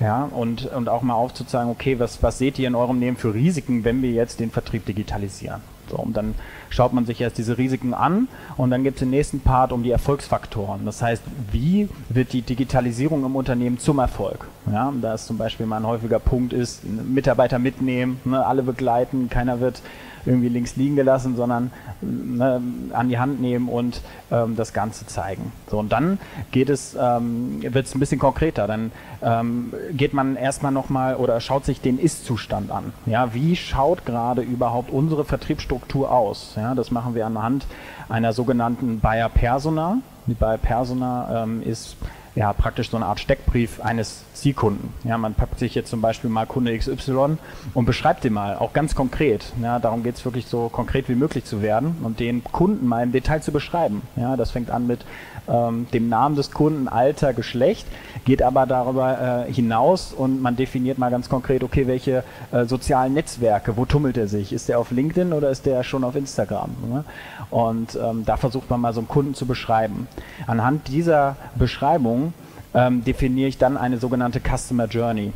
Ja, 0.00 0.28
und, 0.30 0.64
und 0.66 0.88
auch 0.88 1.02
mal 1.02 1.14
aufzuzeigen, 1.14 1.70
okay, 1.70 1.98
was, 1.98 2.22
was 2.22 2.38
seht 2.38 2.58
ihr 2.58 2.68
in 2.68 2.76
eurem 2.76 3.00
Leben 3.00 3.16
für 3.16 3.34
Risiken, 3.34 3.84
wenn 3.84 4.00
wir 4.00 4.12
jetzt 4.12 4.40
den 4.40 4.50
Vertrieb 4.50 4.86
digitalisieren? 4.86 5.60
So, 5.90 5.96
und 5.96 6.16
dann 6.16 6.34
schaut 6.70 6.92
man 6.92 7.06
sich 7.06 7.20
erst 7.20 7.38
diese 7.38 7.58
Risiken 7.58 7.94
an 7.94 8.28
und 8.56 8.70
dann 8.70 8.84
gibt 8.84 8.96
es 8.96 9.00
den 9.00 9.10
nächsten 9.10 9.40
Part 9.40 9.72
um 9.72 9.82
die 9.82 9.90
Erfolgsfaktoren. 9.90 10.84
Das 10.84 11.02
heißt, 11.02 11.22
wie 11.52 11.88
wird 12.08 12.32
die 12.32 12.42
Digitalisierung 12.42 13.24
im 13.24 13.36
Unternehmen 13.36 13.78
zum 13.78 13.98
Erfolg? 13.98 14.46
Ja, 14.70 14.92
da 15.00 15.14
ist 15.14 15.26
zum 15.26 15.38
Beispiel 15.38 15.66
mal 15.66 15.78
ein 15.78 15.86
häufiger 15.86 16.18
Punkt 16.18 16.52
ist, 16.52 16.82
Mitarbeiter 16.84 17.58
mitnehmen, 17.58 18.20
ne, 18.24 18.44
alle 18.44 18.62
begleiten, 18.62 19.28
keiner 19.30 19.60
wird 19.60 19.80
irgendwie 20.28 20.48
links 20.48 20.76
liegen 20.76 20.94
gelassen, 20.94 21.36
sondern 21.36 21.70
ne, 22.00 22.60
an 22.92 23.08
die 23.08 23.18
Hand 23.18 23.40
nehmen 23.40 23.68
und 23.68 24.02
ähm, 24.30 24.54
das 24.56 24.72
Ganze 24.72 25.06
zeigen. 25.06 25.52
So, 25.70 25.78
und 25.78 25.90
dann 25.90 26.18
geht 26.50 26.68
es, 26.68 26.96
ähm, 27.00 27.62
wird 27.62 27.86
es 27.86 27.94
ein 27.94 28.00
bisschen 28.00 28.18
konkreter. 28.18 28.66
Dann 28.66 28.92
ähm, 29.22 29.72
geht 29.92 30.12
man 30.14 30.36
erstmal 30.36 30.72
nochmal 30.72 31.16
oder 31.16 31.40
schaut 31.40 31.64
sich 31.64 31.80
den 31.80 31.98
Ist-Zustand 31.98 32.70
an. 32.70 32.92
Ja, 33.06 33.34
wie 33.34 33.56
schaut 33.56 34.04
gerade 34.04 34.42
überhaupt 34.42 34.90
unsere 34.90 35.24
Vertriebsstruktur 35.24 36.12
aus? 36.12 36.54
Ja, 36.56 36.74
das 36.74 36.90
machen 36.90 37.14
wir 37.14 37.26
anhand 37.26 37.66
einer 38.08 38.32
sogenannten 38.32 39.00
Buyer 39.00 39.28
Persona. 39.28 39.98
Die 40.26 40.34
Buyer 40.34 40.58
Persona 40.58 41.44
ähm, 41.44 41.62
ist 41.62 41.96
ja, 42.38 42.52
praktisch 42.52 42.90
so 42.90 42.96
eine 42.96 43.06
Art 43.06 43.18
Steckbrief 43.18 43.80
eines 43.80 44.22
Zielkunden. 44.32 44.90
Ja, 45.02 45.18
man 45.18 45.34
packt 45.34 45.58
sich 45.58 45.74
jetzt 45.74 45.90
zum 45.90 46.00
Beispiel 46.00 46.30
mal 46.30 46.46
Kunde 46.46 46.78
XY 46.78 47.36
und 47.74 47.84
beschreibt 47.84 48.22
den 48.22 48.32
mal, 48.32 48.56
auch 48.56 48.72
ganz 48.72 48.94
konkret. 48.94 49.52
Ja, 49.60 49.80
darum 49.80 50.04
geht 50.04 50.14
es 50.14 50.24
wirklich 50.24 50.46
so 50.46 50.68
konkret 50.68 51.08
wie 51.08 51.16
möglich 51.16 51.44
zu 51.44 51.62
werden 51.62 51.96
und 52.04 52.20
den 52.20 52.44
Kunden 52.44 52.86
mal 52.86 53.02
im 53.02 53.10
Detail 53.10 53.42
zu 53.42 53.50
beschreiben. 53.50 54.02
Ja, 54.14 54.36
das 54.36 54.52
fängt 54.52 54.70
an 54.70 54.86
mit 54.86 55.04
ähm, 55.48 55.88
dem 55.92 56.08
Namen 56.08 56.36
des 56.36 56.52
Kunden, 56.52 56.86
Alter, 56.86 57.32
Geschlecht, 57.32 57.88
geht 58.24 58.42
aber 58.42 58.66
darüber 58.66 59.46
äh, 59.48 59.52
hinaus 59.52 60.12
und 60.12 60.40
man 60.40 60.54
definiert 60.54 60.98
mal 60.98 61.10
ganz 61.10 61.28
konkret, 61.28 61.64
okay, 61.64 61.88
welche 61.88 62.22
äh, 62.52 62.66
sozialen 62.66 63.14
Netzwerke, 63.14 63.76
wo 63.76 63.84
tummelt 63.84 64.16
er 64.16 64.28
sich? 64.28 64.52
Ist 64.52 64.68
der 64.68 64.78
auf 64.78 64.92
LinkedIn 64.92 65.32
oder 65.32 65.50
ist 65.50 65.66
der 65.66 65.82
schon 65.82 66.04
auf 66.04 66.14
Instagram? 66.14 66.70
Ne? 66.88 67.04
Und 67.50 67.98
ähm, 68.00 68.24
da 68.24 68.36
versucht 68.36 68.70
man 68.70 68.80
mal 68.80 68.92
so 68.92 69.00
einen 69.00 69.08
Kunden 69.08 69.34
zu 69.34 69.46
beschreiben. 69.46 70.06
Anhand 70.46 70.86
dieser 70.86 71.36
Beschreibung 71.56 72.27
ähm, 72.74 73.04
definiere 73.04 73.48
ich 73.48 73.58
dann 73.58 73.76
eine 73.76 73.98
sogenannte 73.98 74.40
Customer 74.40 74.86
Journey 74.86 75.32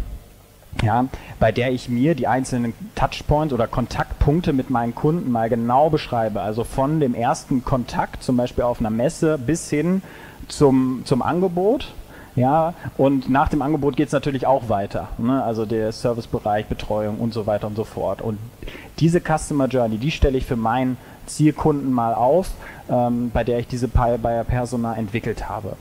ja, 0.80 1.06
bei 1.38 1.52
der 1.52 1.72
ich 1.72 1.88
mir 1.88 2.14
die 2.14 2.26
einzelnen 2.26 2.72
Touchpoints 2.94 3.52
oder 3.52 3.66
Kontaktpunkte 3.66 4.52
mit 4.52 4.70
meinen 4.70 4.94
Kunden 4.94 5.30
mal 5.30 5.48
genau 5.48 5.90
beschreibe. 5.90 6.40
Also 6.40 6.64
von 6.64 6.98
dem 6.98 7.14
ersten 7.14 7.64
Kontakt, 7.64 8.22
zum 8.22 8.36
Beispiel 8.36 8.64
auf 8.64 8.80
einer 8.80 8.90
Messe, 8.90 9.38
bis 9.38 9.68
hin 9.68 10.02
zum, 10.48 11.02
zum 11.04 11.22
Angebot. 11.22 11.92
Ja, 12.34 12.72
und 12.96 13.28
nach 13.28 13.50
dem 13.50 13.60
Angebot 13.60 13.94
geht 13.94 14.06
es 14.06 14.12
natürlich 14.12 14.46
auch 14.46 14.70
weiter. 14.70 15.08
Ne? 15.18 15.44
Also 15.44 15.66
der 15.66 15.92
Servicebereich, 15.92 16.64
Betreuung 16.64 17.18
und 17.18 17.34
so 17.34 17.46
weiter 17.46 17.66
und 17.66 17.76
so 17.76 17.84
fort. 17.84 18.22
Und 18.22 18.38
diese 18.98 19.20
Customer 19.20 19.66
Journey, 19.66 19.98
die 19.98 20.10
stelle 20.10 20.38
ich 20.38 20.46
für 20.46 20.56
meinen 20.56 20.96
Zielkunden 21.26 21.92
mal 21.92 22.14
auf, 22.14 22.50
ähm, 22.88 23.30
bei 23.34 23.44
der 23.44 23.58
ich 23.58 23.68
diese 23.68 23.86
Buyer 23.86 24.44
Persona 24.44 24.94
entwickelt 24.94 25.50
habe. 25.50 25.76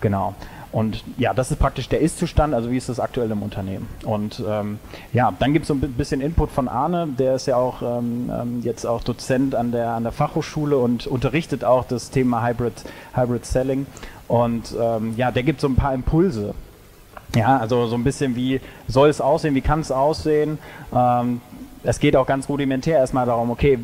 Genau. 0.00 0.34
Und 0.72 1.02
ja, 1.18 1.34
das 1.34 1.50
ist 1.50 1.58
praktisch 1.58 1.88
der 1.88 2.00
Ist-Zustand, 2.00 2.54
also 2.54 2.70
wie 2.70 2.76
ist 2.76 2.88
das 2.88 3.00
aktuell 3.00 3.30
im 3.30 3.42
Unternehmen. 3.42 3.88
Und 4.04 4.42
ähm, 4.48 4.78
ja, 5.12 5.32
dann 5.38 5.52
gibt 5.52 5.64
es 5.64 5.68
so 5.68 5.74
ein 5.74 5.80
bisschen 5.80 6.20
Input 6.20 6.50
von 6.50 6.68
Arne, 6.68 7.08
der 7.18 7.34
ist 7.34 7.46
ja 7.46 7.56
auch 7.56 7.82
ähm, 7.82 8.30
ähm, 8.32 8.60
jetzt 8.62 8.86
auch 8.86 9.02
Dozent 9.02 9.54
an 9.56 9.72
der, 9.72 9.90
an 9.90 10.04
der 10.04 10.12
Fachhochschule 10.12 10.78
und 10.78 11.08
unterrichtet 11.08 11.64
auch 11.64 11.84
das 11.84 12.10
Thema 12.10 12.46
Hybrid, 12.46 12.84
Hybrid 13.14 13.44
Selling. 13.44 13.86
Und 14.28 14.74
ähm, 14.80 15.14
ja, 15.16 15.32
der 15.32 15.42
gibt 15.42 15.60
so 15.60 15.66
ein 15.66 15.74
paar 15.74 15.92
Impulse. 15.92 16.54
Ja, 17.34 17.58
also 17.58 17.86
so 17.86 17.96
ein 17.96 18.04
bisschen 18.04 18.36
wie 18.36 18.60
soll 18.86 19.08
es 19.08 19.20
aussehen, 19.20 19.54
wie 19.54 19.60
kann 19.60 19.80
es 19.80 19.90
aussehen. 19.90 20.58
Ähm, 20.94 21.40
es 21.82 21.98
geht 21.98 22.14
auch 22.14 22.26
ganz 22.26 22.48
rudimentär 22.48 22.98
erstmal 22.98 23.26
darum, 23.26 23.50
okay, 23.50 23.78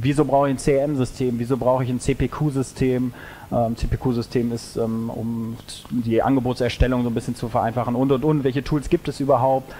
wieso 0.00 0.24
brauche 0.24 0.48
ich 0.48 0.54
ein 0.54 0.58
CRM-System, 0.58 1.38
wieso 1.38 1.56
brauche 1.56 1.84
ich 1.84 1.90
ein 1.90 2.00
CPQ-System, 2.00 3.12
ähm, 3.52 3.76
CPQ-System 3.76 4.52
ist, 4.52 4.76
ähm, 4.76 5.10
um 5.10 5.56
die 5.90 6.22
Angebotserstellung 6.22 7.02
so 7.02 7.10
ein 7.10 7.14
bisschen 7.14 7.36
zu 7.36 7.48
vereinfachen 7.48 7.94
und 7.94 8.12
und 8.12 8.24
und. 8.24 8.44
Welche 8.44 8.64
Tools 8.64 8.88
gibt 8.88 9.08
es 9.08 9.20
überhaupt? 9.20 9.72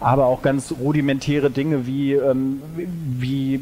Aber 0.00 0.26
auch 0.26 0.42
ganz 0.42 0.74
rudimentäre 0.78 1.50
Dinge 1.50 1.86
wie, 1.86 2.12
ähm, 2.14 2.60
wie 2.76 3.60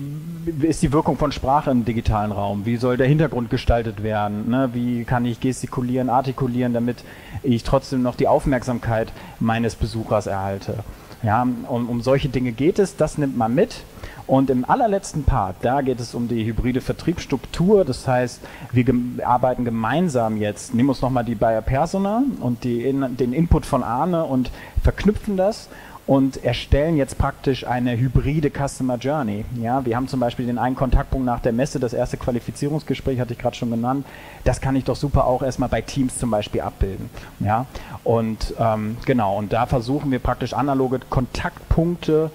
ist 0.63 0.83
die 0.83 0.93
Wirkung 0.93 1.17
von 1.17 1.31
Sprache 1.31 1.71
im 1.71 1.85
digitalen 1.85 2.33
Raum? 2.33 2.65
Wie 2.65 2.77
soll 2.77 2.97
der 2.97 3.07
Hintergrund 3.07 3.51
gestaltet 3.51 4.03
werden? 4.03 4.49
Ne? 4.51 4.71
Wie 4.73 5.05
kann 5.05 5.25
ich 5.25 5.41
gestikulieren, 5.41 6.09
artikulieren, 6.09 6.73
damit 6.73 7.05
ich 7.43 7.63
trotzdem 7.63 8.03
noch 8.03 8.17
die 8.17 8.27
Aufmerksamkeit 8.29 9.13
meines 9.39 9.77
Besuchers 9.77 10.27
erhalte? 10.27 10.79
Ja, 11.23 11.47
um, 11.69 11.89
um 11.89 12.01
solche 12.01 12.29
Dinge 12.29 12.51
geht 12.51 12.81
es, 12.81 12.97
das 12.97 13.19
nimmt 13.19 13.37
man 13.37 13.55
mit 13.55 13.85
und 14.27 14.51
im 14.51 14.65
allerletzten 14.65 15.25
Part, 15.25 15.57
da 15.63 15.81
geht 15.81 16.01
es 16.01 16.15
um 16.15 16.29
die 16.29 16.45
hybride 16.45 16.81
Vertriebsstruktur. 16.81 17.85
Das 17.85 18.07
heißt, 18.07 18.41
wir 18.71 18.85
gem 18.85 19.21
arbeiten 19.25 19.65
gemeinsam 19.65 20.37
jetzt, 20.37 20.75
nehmen 20.75 20.91
uns 20.91 21.03
nochmal 21.03 21.25
die 21.25 21.35
Bayer 21.35 21.63
Persona 21.63 22.23
und 22.41 22.65
die 22.65 22.83
in, 22.83 23.17
den 23.17 23.33
Input 23.33 23.67
von 23.67 23.83
Arne 23.83 24.25
und 24.25 24.51
verknüpfen 24.83 25.37
das 25.37 25.69
und 26.07 26.45
erstellen 26.45 26.97
jetzt 26.97 27.17
praktisch 27.17 27.67
eine 27.67 27.97
hybride 27.97 28.51
Customer 28.51 28.97
Journey. 28.97 29.45
Ja, 29.61 29.85
wir 29.85 29.97
haben 29.97 30.09
zum 30.09 30.21
Beispiel 30.21 30.47
den 30.47 30.59
einen 30.59 30.75
Kontaktpunkt 30.75 31.25
nach 31.25 31.41
der 31.41 31.53
Messe, 31.53 31.79
das 31.79 31.93
erste 31.93 32.17
Qualifizierungsgespräch 32.17 33.21
hatte 33.21 33.33
ich 33.33 33.39
gerade 33.39 33.57
schon 33.57 33.71
genannt. 33.71 34.05
Das 34.45 34.61
kann 34.61 34.75
ich 34.75 34.85
doch 34.85 34.97
super 34.97 35.27
auch 35.27 35.43
erstmal 35.43 35.69
bei 35.69 35.81
Teams 35.81 36.19
zum 36.19 36.31
Beispiel 36.31 36.61
abbilden. 36.61 37.09
Ja, 37.41 37.67
und 38.03 38.55
ähm, 38.59 38.97
genau, 39.07 39.39
und 39.39 39.53
da 39.53 39.67
versuchen 39.67 40.11
wir 40.11 40.19
praktisch 40.19 40.55
analoge 40.55 41.01
Kontaktpunkte 41.09 42.31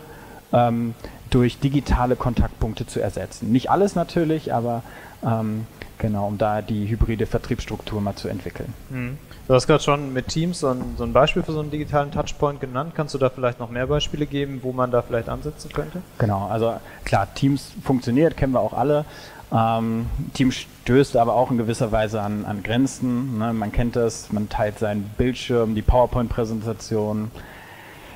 ähm, 0.54 0.94
durch 1.30 1.60
digitale 1.60 2.16
Kontaktpunkte 2.16 2.86
zu 2.86 3.00
ersetzen. 3.00 3.52
Nicht 3.52 3.70
alles 3.70 3.96
natürlich, 3.96 4.54
aber 4.54 4.84
ähm, 5.24 5.66
genau, 5.98 6.28
um 6.28 6.38
da 6.38 6.62
die 6.62 6.88
hybride 6.88 7.26
Vertriebsstruktur 7.26 8.02
mal 8.02 8.16
zu 8.16 8.28
entwickeln. 8.28 8.74
Mhm. 8.90 9.18
Du 9.48 9.54
hast 9.54 9.66
gerade 9.66 9.82
schon 9.82 10.12
mit 10.12 10.28
Teams 10.28 10.60
so 10.60 10.68
ein, 10.68 10.96
so 10.98 11.06
ein, 11.06 11.14
Beispiel 11.14 11.42
für 11.42 11.54
so 11.54 11.62
einen 11.62 11.72
digitalen 11.72 12.12
Touchpoint 12.12 12.60
genannt. 12.60 12.94
Kannst 12.96 13.14
du 13.14 13.18
da 13.18 13.30
vielleicht 13.30 13.60
noch 13.60 13.70
mehr 13.70 13.88
Beispiele 13.88 14.26
geben, 14.26 14.60
wo 14.62 14.74
man 14.74 14.92
da 14.92 15.02
vielleicht 15.02 15.30
ansetzen 15.30 15.72
könnte? 15.72 16.02
Genau, 16.18 16.48
also 16.48 16.76
klar, 17.06 17.34
Teams 17.34 17.72
funktioniert, 17.82 18.36
kennen 18.36 18.52
wir 18.54 18.60
auch 18.60 18.74
alle. 18.74 19.06
Ähm, 19.54 20.08
Teams 20.34 20.66
stößt 20.84 21.16
aber 21.16 21.36
auch 21.36 21.50
in 21.50 21.58
gewisser 21.58 21.94
Weise 21.94 22.22
an, 22.22 22.44
an 22.44 22.62
Grenzen. 22.62 23.38
Ne? 23.38 23.54
Man 23.54 23.72
kennt 23.72 23.96
das, 23.96 24.34
man 24.34 24.50
teilt 24.50 24.80
seinen 24.80 25.04
Bildschirm, 25.18 25.76
die 25.76 25.82
PowerPoint-Präsentation 25.82 27.32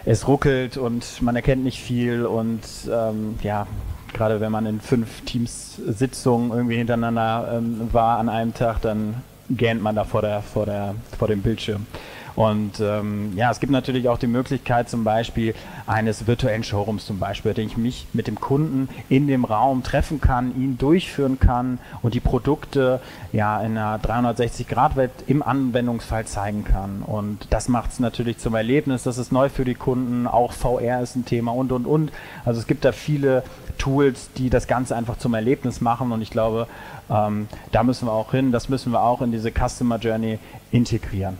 es 0.05 0.27
ruckelt 0.27 0.77
und 0.77 1.21
man 1.21 1.35
erkennt 1.35 1.63
nicht 1.63 1.79
viel 1.79 2.25
und 2.25 2.61
ähm, 2.91 3.35
ja, 3.43 3.67
gerade 4.13 4.41
wenn 4.41 4.51
man 4.51 4.65
in 4.65 4.81
fünf 4.81 5.21
Teams 5.21 5.75
Sitzungen 5.75 6.51
irgendwie 6.51 6.77
hintereinander 6.77 7.53
ähm, 7.57 7.89
war 7.91 8.17
an 8.19 8.29
einem 8.29 8.53
Tag, 8.53 8.81
dann 8.81 9.15
gähnt 9.49 9.81
man 9.81 9.95
da 9.95 10.03
vor, 10.03 10.21
der, 10.21 10.41
vor, 10.41 10.65
der, 10.65 10.95
vor 11.17 11.27
dem 11.27 11.41
Bildschirm. 11.41 11.85
Und 12.35 12.79
ähm, 12.79 13.33
ja, 13.35 13.51
es 13.51 13.59
gibt 13.59 13.71
natürlich 13.71 14.07
auch 14.09 14.17
die 14.17 14.27
Möglichkeit 14.27 14.89
zum 14.89 15.03
Beispiel 15.03 15.53
eines 15.85 16.27
virtuellen 16.27 16.63
Showrooms 16.63 17.05
zum 17.05 17.19
Beispiel, 17.19 17.53
den 17.53 17.67
ich 17.67 17.77
mich 17.77 18.07
mit 18.13 18.27
dem 18.27 18.39
Kunden 18.39 18.89
in 19.09 19.27
dem 19.27 19.45
Raum 19.45 19.83
treffen 19.83 20.21
kann, 20.21 20.55
ihn 20.55 20.77
durchführen 20.77 21.39
kann 21.39 21.79
und 22.01 22.13
die 22.13 22.19
Produkte 22.19 23.01
ja 23.33 23.61
in 23.61 23.77
einer 23.77 23.99
360-Grad-Welt 23.99 25.11
im 25.27 25.43
Anwendungsfall 25.43 26.25
zeigen 26.25 26.63
kann. 26.63 27.01
Und 27.01 27.47
das 27.49 27.67
macht 27.67 27.91
es 27.91 27.99
natürlich 27.99 28.37
zum 28.37 28.55
Erlebnis, 28.55 29.03
das 29.03 29.17
ist 29.17 29.31
neu 29.31 29.49
für 29.49 29.65
die 29.65 29.75
Kunden, 29.75 30.27
auch 30.27 30.53
VR 30.53 31.01
ist 31.01 31.15
ein 31.15 31.25
Thema 31.25 31.51
und 31.51 31.71
und 31.71 31.85
und. 31.85 32.11
Also 32.45 32.59
es 32.59 32.67
gibt 32.67 32.85
da 32.85 32.91
viele 32.91 33.43
Tools, 33.77 34.29
die 34.37 34.49
das 34.49 34.67
Ganze 34.67 34.95
einfach 34.95 35.17
zum 35.17 35.33
Erlebnis 35.33 35.81
machen 35.81 36.11
und 36.11 36.21
ich 36.21 36.29
glaube, 36.29 36.67
ähm, 37.09 37.47
da 37.71 37.83
müssen 37.83 38.07
wir 38.07 38.13
auch 38.13 38.31
hin, 38.31 38.51
das 38.51 38.69
müssen 38.69 38.91
wir 38.91 39.01
auch 39.01 39.21
in 39.21 39.31
diese 39.31 39.51
Customer 39.51 39.97
Journey 39.97 40.39
integrieren. 40.71 41.37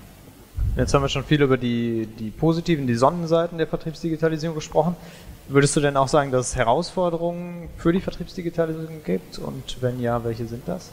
Jetzt 0.77 0.93
haben 0.93 1.01
wir 1.01 1.09
schon 1.09 1.23
viel 1.23 1.41
über 1.41 1.57
die, 1.57 2.07
die 2.19 2.29
positiven, 2.29 2.87
die 2.87 2.95
Sonnenseiten 2.95 3.57
der 3.57 3.67
Vertriebsdigitalisierung 3.67 4.55
gesprochen. 4.55 4.95
Würdest 5.49 5.75
du 5.75 5.81
denn 5.81 5.97
auch 5.97 6.07
sagen, 6.07 6.31
dass 6.31 6.49
es 6.49 6.55
Herausforderungen 6.55 7.67
für 7.77 7.91
die 7.91 7.99
Vertriebsdigitalisierung 7.99 9.03
gibt? 9.03 9.37
Und 9.37 9.81
wenn 9.81 9.99
ja, 9.99 10.23
welche 10.23 10.45
sind 10.45 10.65
das? 10.67 10.91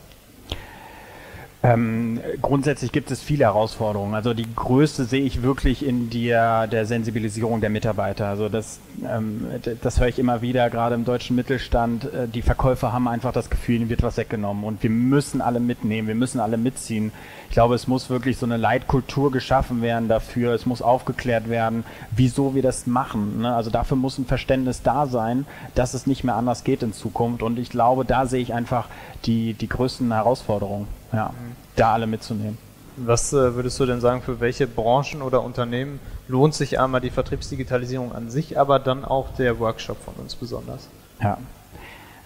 Ähm, 1.61 2.21
grundsätzlich 2.41 2.93
gibt 2.93 3.11
es 3.11 3.21
viele 3.21 3.45
Herausforderungen. 3.45 4.15
Also 4.15 4.33
die 4.33 4.47
größte 4.55 5.07
sehe 5.07 5.25
ich 5.25 5.43
wirklich 5.43 5.85
in 5.85 6.09
der, 6.09 6.69
der 6.69 6.87
Sensibilisierung 6.87 7.61
der 7.61 7.69
Mitarbeiter. 7.69 8.29
Also 8.29 8.49
das, 8.49 8.79
ähm, 9.05 9.45
das 9.83 9.99
höre 9.99 10.07
ich 10.07 10.21
immer 10.21 10.41
wieder, 10.41 10.71
gerade 10.71 10.95
im 10.95 11.05
deutschen 11.05 11.35
Mittelstand. 11.35 12.05
Äh, 12.05 12.29
die 12.29 12.43
Verkäufer 12.43 12.93
haben 12.93 13.09
einfach 13.09 13.33
das 13.33 13.51
Gefühl, 13.51 13.77
ihnen 13.77 13.89
wird 13.89 14.05
was 14.05 14.19
weggenommen 14.19 14.63
und 14.63 14.85
wir 14.85 14.91
müssen 14.91 15.41
alle 15.41 15.59
mitnehmen, 15.59 16.07
wir 16.07 16.15
müssen 16.15 16.39
alle 16.39 16.59
mitziehen. 16.59 17.11
Ich 17.49 17.55
glaube, 17.55 17.75
es 17.75 17.89
muss 17.89 18.09
wirklich 18.09 18.37
so 18.37 18.47
eine 18.47 18.57
Leitkultur 18.57 19.33
geschaffen 19.33 19.83
werden 19.83 20.07
dafür. 20.07 20.53
Es 20.53 20.65
muss 20.65 20.81
aufgeklärt 20.81 21.49
werden, 21.49 21.83
wieso 22.13 22.55
wir 22.55 22.63
das 22.63 22.87
machen. 22.87 23.41
Ne? 23.41 23.53
Also 23.53 23.71
dafür 23.71 23.97
muss 23.97 24.17
ein 24.19 24.27
Verständnis 24.27 24.83
da 24.83 25.07
sein, 25.07 25.45
dass 25.75 25.95
es 25.95 26.07
nicht 26.07 26.23
mehr 26.23 26.37
anders 26.37 26.63
geht 26.63 26.85
in 26.85 26.93
Zukunft. 26.93 27.43
Und 27.43 27.59
ich 27.59 27.71
glaube, 27.71 28.05
da 28.05 28.27
sehe 28.27 28.43
ich 28.43 28.55
einfach 28.55 28.89
die, 29.25 29.55
die 29.55 29.69
größten 29.69 30.13
Herausforderungen 30.13 30.87
ja, 31.13 31.33
da 31.77 31.93
alle 31.95 32.07
mitzunehmen. 32.07 32.59
Was 32.97 33.33
äh, 33.33 33.55
würdest 33.55 33.79
du 33.79 33.87
denn 33.87 34.01
sagen, 34.01 34.23
für 34.23 34.41
welche 34.41 34.67
Branchen 34.67 35.23
oder 35.23 35.43
Unternehmen 35.43 36.01
lohnt 36.27 36.55
sich 36.55 36.81
einmal 36.81 37.01
die 37.01 37.11
Vertriebsdigitalisierung 37.11 38.13
an 38.13 38.31
sich, 38.31 38.59
aber 38.59 38.79
dann 38.79 39.05
auch 39.05 39.33
der 39.35 39.59
Workshop 39.61 40.03
von 40.05 40.15
uns 40.15 40.35
besonders? 40.35 40.89
Ja. 41.23 41.39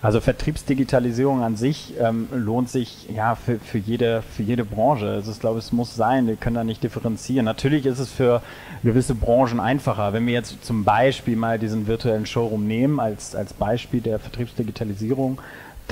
Also 0.02 0.20
Vertriebsdigitalisierung 0.20 1.44
an 1.44 1.54
sich 1.54 1.94
ähm, 2.00 2.26
lohnt 2.34 2.68
sich 2.68 3.08
ja 3.08 3.36
für, 3.36 3.60
für, 3.60 3.78
jede, 3.78 4.22
für 4.22 4.42
jede 4.42 4.64
Branche. 4.64 5.08
Also 5.08 5.30
ich 5.30 5.38
glaube, 5.38 5.60
es 5.60 5.70
muss 5.70 5.94
sein, 5.94 6.26
wir 6.26 6.34
können 6.34 6.56
da 6.56 6.64
nicht 6.64 6.82
differenzieren. 6.82 7.44
Natürlich 7.44 7.86
ist 7.86 8.00
es 8.00 8.10
für 8.10 8.42
gewisse 8.82 9.14
Branchen 9.14 9.60
einfacher. 9.60 10.12
Wenn 10.12 10.26
wir 10.26 10.32
jetzt 10.32 10.64
zum 10.64 10.82
Beispiel 10.82 11.36
mal 11.36 11.60
diesen 11.60 11.86
virtuellen 11.86 12.26
Showroom 12.26 12.66
nehmen 12.66 12.98
als, 12.98 13.36
als 13.36 13.52
Beispiel 13.52 14.00
der 14.00 14.18
Vertriebsdigitalisierung, 14.18 15.38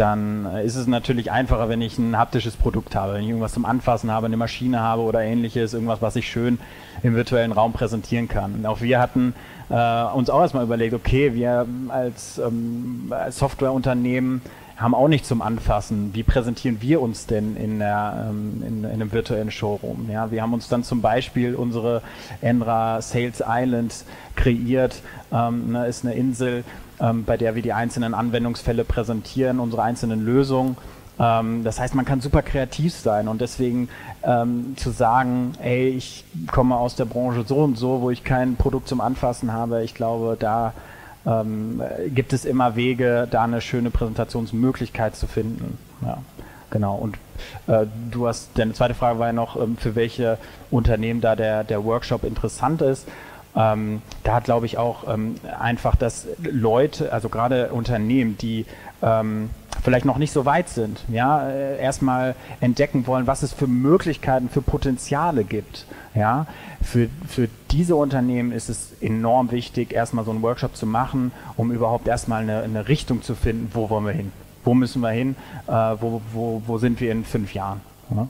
dann 0.01 0.47
ist 0.65 0.77
es 0.77 0.87
natürlich 0.87 1.31
einfacher, 1.31 1.69
wenn 1.69 1.83
ich 1.83 1.99
ein 1.99 2.17
haptisches 2.17 2.57
Produkt 2.57 2.97
habe, 2.97 3.15
wenn 3.15 3.23
ich 3.23 3.29
irgendwas 3.29 3.53
zum 3.53 3.67
Anfassen 3.67 4.11
habe, 4.11 4.27
eine 4.27 4.39
Maschine 4.39 4.81
habe 4.81 5.03
oder 5.03 5.21
ähnliches, 5.21 5.75
irgendwas, 5.75 6.01
was 6.01 6.17
ich 6.17 6.31
schön 6.31 6.59
im 7.03 7.15
virtuellen 7.15 7.53
Raum 7.53 7.75
präsentieren 7.75 8.27
kann. 8.27 8.55
Und 8.55 8.67
auch 8.67 8.81
wir 8.81 8.99
hatten 8.99 9.35
äh, 9.69 10.05
uns 10.05 10.31
auch 10.31 10.41
erstmal 10.41 10.65
überlegt, 10.65 10.95
okay, 10.95 11.35
wir 11.35 11.67
als, 11.89 12.39
ähm, 12.39 13.09
als 13.11 13.39
Softwareunternehmen 13.39 14.41
haben 14.79 14.95
auch 14.95 15.09
nicht 15.09 15.27
zum 15.27 15.43
Anfassen. 15.43 16.15
Wie 16.15 16.23
präsentieren 16.23 16.79
wir 16.81 17.03
uns 17.03 17.27
denn 17.27 17.55
in, 17.57 17.79
der, 17.81 18.31
ähm, 18.31 18.63
in, 18.67 18.85
in 18.85 18.91
einem 18.91 19.13
virtuellen 19.13 19.51
Showroom? 19.51 20.09
Ja, 20.11 20.31
wir 20.31 20.41
haben 20.41 20.55
uns 20.55 20.69
dann 20.69 20.83
zum 20.83 21.03
Beispiel 21.03 21.55
unsere 21.55 22.01
Endra 22.41 23.03
Sales 23.03 23.43
Island 23.47 24.05
kreiert. 24.35 25.03
Ähm, 25.31 25.73
ne, 25.73 25.87
ist 25.87 26.07
eine 26.07 26.15
Insel, 26.15 26.65
ähm, 27.01 27.25
bei 27.25 27.37
der 27.37 27.55
wir 27.55 27.63
die 27.63 27.73
einzelnen 27.73 28.15
Anwendungsfälle 28.15 28.85
präsentieren, 28.85 29.61
unsere 29.61 29.83
einzelnen 29.83 30.25
Lösungen. 30.25 30.77
Ähm, 31.19 31.65
das 31.65 31.79
heißt, 31.81 31.95
man 31.95 32.05
kann 32.05 32.21
super 32.21 32.43
kreativ 32.43 32.95
sein 32.95 33.29
und 33.29 33.41
deswegen 33.41 33.89
ähm, 34.23 34.75
zu 34.77 34.91
sagen, 34.91 35.53
ey, 35.63 35.89
ich 35.89 36.25
komme 36.51 36.77
aus 36.77 36.97
der 36.97 37.05
Branche 37.05 37.45
so 37.47 37.59
und 37.59 37.77
so, 37.77 38.01
wo 38.01 38.11
ich 38.11 38.25
kein 38.25 38.57
Produkt 38.57 38.89
zum 38.89 39.01
Anfassen 39.01 39.53
habe, 39.53 39.83
ich 39.83 39.95
glaube, 39.95 40.37
da 40.39 40.73
ähm, 41.27 41.83
gibt 42.09 42.33
es 42.33 42.45
immer 42.45 42.77
Wege, 42.77 43.29
da 43.31 43.45
eine 43.45 43.61
schöne 43.61 43.91
Präsentationsmöglichkeit 43.91 45.17
zu 45.17 45.27
finden. 45.27 45.77
Ja, 46.03 46.19
genau. 46.71 46.97
Und 46.97 47.17
äh, 47.67 47.87
du 48.11 48.27
hast, 48.27 48.51
deine 48.55 48.73
zweite 48.73 48.95
Frage 48.95 49.19
war 49.19 49.27
ja 49.29 49.33
noch, 49.33 49.61
ähm, 49.61 49.77
für 49.77 49.95
welche 49.95 50.39
Unternehmen 50.71 51.21
da 51.21 51.37
der, 51.37 51.65
der 51.65 51.85
Workshop 51.85 52.25
interessant 52.25 52.81
ist. 52.83 53.07
Ähm, 53.57 54.03
da 54.23 54.35
hat, 54.35 54.45
glaube 54.45 54.67
ich, 54.67 54.79
auch 54.79 55.13
ähm, 55.13 55.35
einfach, 55.59 55.97
dass 55.97 56.27
Leute, 56.39 57.13
also 57.13 57.29
gerade 57.29 57.71
Unternehmen, 57.73 58.39
die 58.39 58.65
ähm, 59.03 59.51
vielleicht 59.83 60.05
noch 60.05 60.19
nicht 60.19 60.33
so 60.33 60.45
weit 60.45 60.69
sind, 60.69 61.05
ja, 61.09 61.49
äh, 61.49 61.81
erstmal 61.81 62.35
entdecken 62.61 63.07
wollen, 63.07 63.27
was 63.27 63.43
es 63.43 63.53
für 63.53 63.67
Möglichkeiten, 63.67 64.49
für 64.49 64.63
Potenziale 64.63 65.45
gibt. 65.45 65.87
Ja, 66.15 66.47
für, 66.83 67.09
für 67.29 67.49
diese 67.71 67.95
Unternehmen 67.95 68.51
ist 68.53 68.69
es 68.69 68.93
enorm 69.01 69.53
wichtig, 69.53 69.93
erstmal 69.93 70.25
so 70.25 70.33
einen 70.33 70.43
Workshop 70.43 70.77
zu 70.77 70.87
machen, 70.87 71.31
um 71.57 71.71
überhaupt 71.71 72.09
erstmal 72.09 72.43
eine, 72.43 72.63
eine 72.63 72.89
Richtung 72.89 73.23
zu 73.23 73.35
finden, 73.35 73.71
wo 73.75 73.91
wollen 73.91 74.07
wir 74.07 74.13
hin? 74.13 74.33
Wo 74.65 74.75
müssen 74.75 75.01
wir 75.01 75.11
hin? 75.11 75.37
Äh, 75.67 75.73
wo, 75.73 76.21
wo, 76.33 76.63
wo 76.67 76.79
sind 76.79 77.01
wir 77.01 77.13
in 77.13 77.25
fünf 77.25 77.55
Jahren? 77.55 77.81
Ja? 78.15 78.29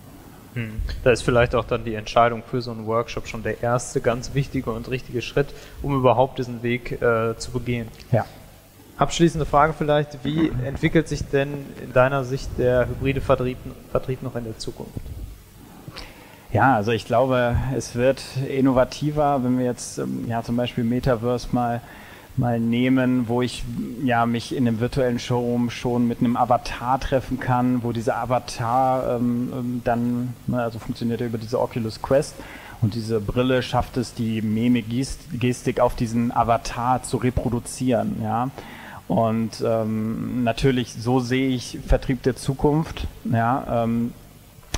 Hm. 0.54 0.82
Da 1.04 1.10
ist 1.12 1.22
vielleicht 1.22 1.54
auch 1.54 1.64
dann 1.64 1.84
die 1.84 1.94
Entscheidung 1.94 2.42
für 2.48 2.60
so 2.60 2.70
einen 2.70 2.86
Workshop 2.86 3.28
schon 3.28 3.42
der 3.42 3.62
erste 3.62 4.00
ganz 4.00 4.34
wichtige 4.34 4.70
und 4.72 4.90
richtige 4.90 5.22
Schritt, 5.22 5.48
um 5.82 5.94
überhaupt 5.94 6.38
diesen 6.38 6.62
Weg 6.62 7.00
äh, 7.00 7.36
zu 7.36 7.52
begehen. 7.52 7.88
Ja. 8.10 8.26
Abschließende 8.98 9.46
Frage 9.46 9.72
vielleicht, 9.72 10.24
wie 10.24 10.52
entwickelt 10.66 11.08
sich 11.08 11.24
denn 11.24 11.64
in 11.82 11.92
deiner 11.92 12.24
Sicht 12.24 12.50
der 12.58 12.86
hybride 12.86 13.22
Vertrieb, 13.22 13.56
Vertrieb 13.90 14.22
noch 14.22 14.36
in 14.36 14.44
der 14.44 14.58
Zukunft? 14.58 15.00
Ja, 16.52 16.74
also 16.74 16.90
ich 16.90 17.06
glaube, 17.06 17.56
es 17.76 17.94
wird 17.94 18.22
innovativer, 18.48 19.42
wenn 19.42 19.58
wir 19.58 19.64
jetzt 19.64 19.98
ähm, 19.98 20.26
ja 20.28 20.42
zum 20.42 20.56
Beispiel 20.56 20.84
Metaverse 20.84 21.48
mal 21.52 21.80
mal 22.40 22.58
nehmen, 22.58 23.28
wo 23.28 23.42
ich 23.42 23.62
ja 24.02 24.26
mich 24.26 24.56
in 24.56 24.66
einem 24.66 24.80
virtuellen 24.80 25.18
Showroom 25.18 25.70
schon 25.70 26.08
mit 26.08 26.18
einem 26.18 26.36
Avatar 26.36 26.98
treffen 26.98 27.38
kann, 27.38 27.84
wo 27.84 27.92
dieser 27.92 28.16
Avatar 28.16 29.16
ähm, 29.16 29.52
ähm 29.54 29.80
dann, 29.84 30.34
ne, 30.46 30.62
also 30.62 30.78
funktioniert 30.78 31.20
er 31.20 31.28
über 31.28 31.38
diese 31.38 31.60
Oculus 31.60 32.02
Quest 32.02 32.34
und 32.80 32.94
diese 32.94 33.20
Brille 33.20 33.62
schafft 33.62 33.96
es, 33.98 34.14
die 34.14 34.40
Mimik-Gestik 34.42 35.80
auf 35.80 35.94
diesen 35.94 36.32
Avatar 36.32 37.02
zu 37.02 37.18
reproduzieren, 37.18 38.16
ja. 38.22 38.50
Und 39.06 39.62
ähm, 39.66 40.44
natürlich, 40.44 40.94
so 40.94 41.18
sehe 41.18 41.48
ich 41.48 41.78
Vertrieb 41.86 42.22
der 42.22 42.36
Zukunft, 42.36 43.06
ja. 43.24 43.84
Ähm, 43.84 44.14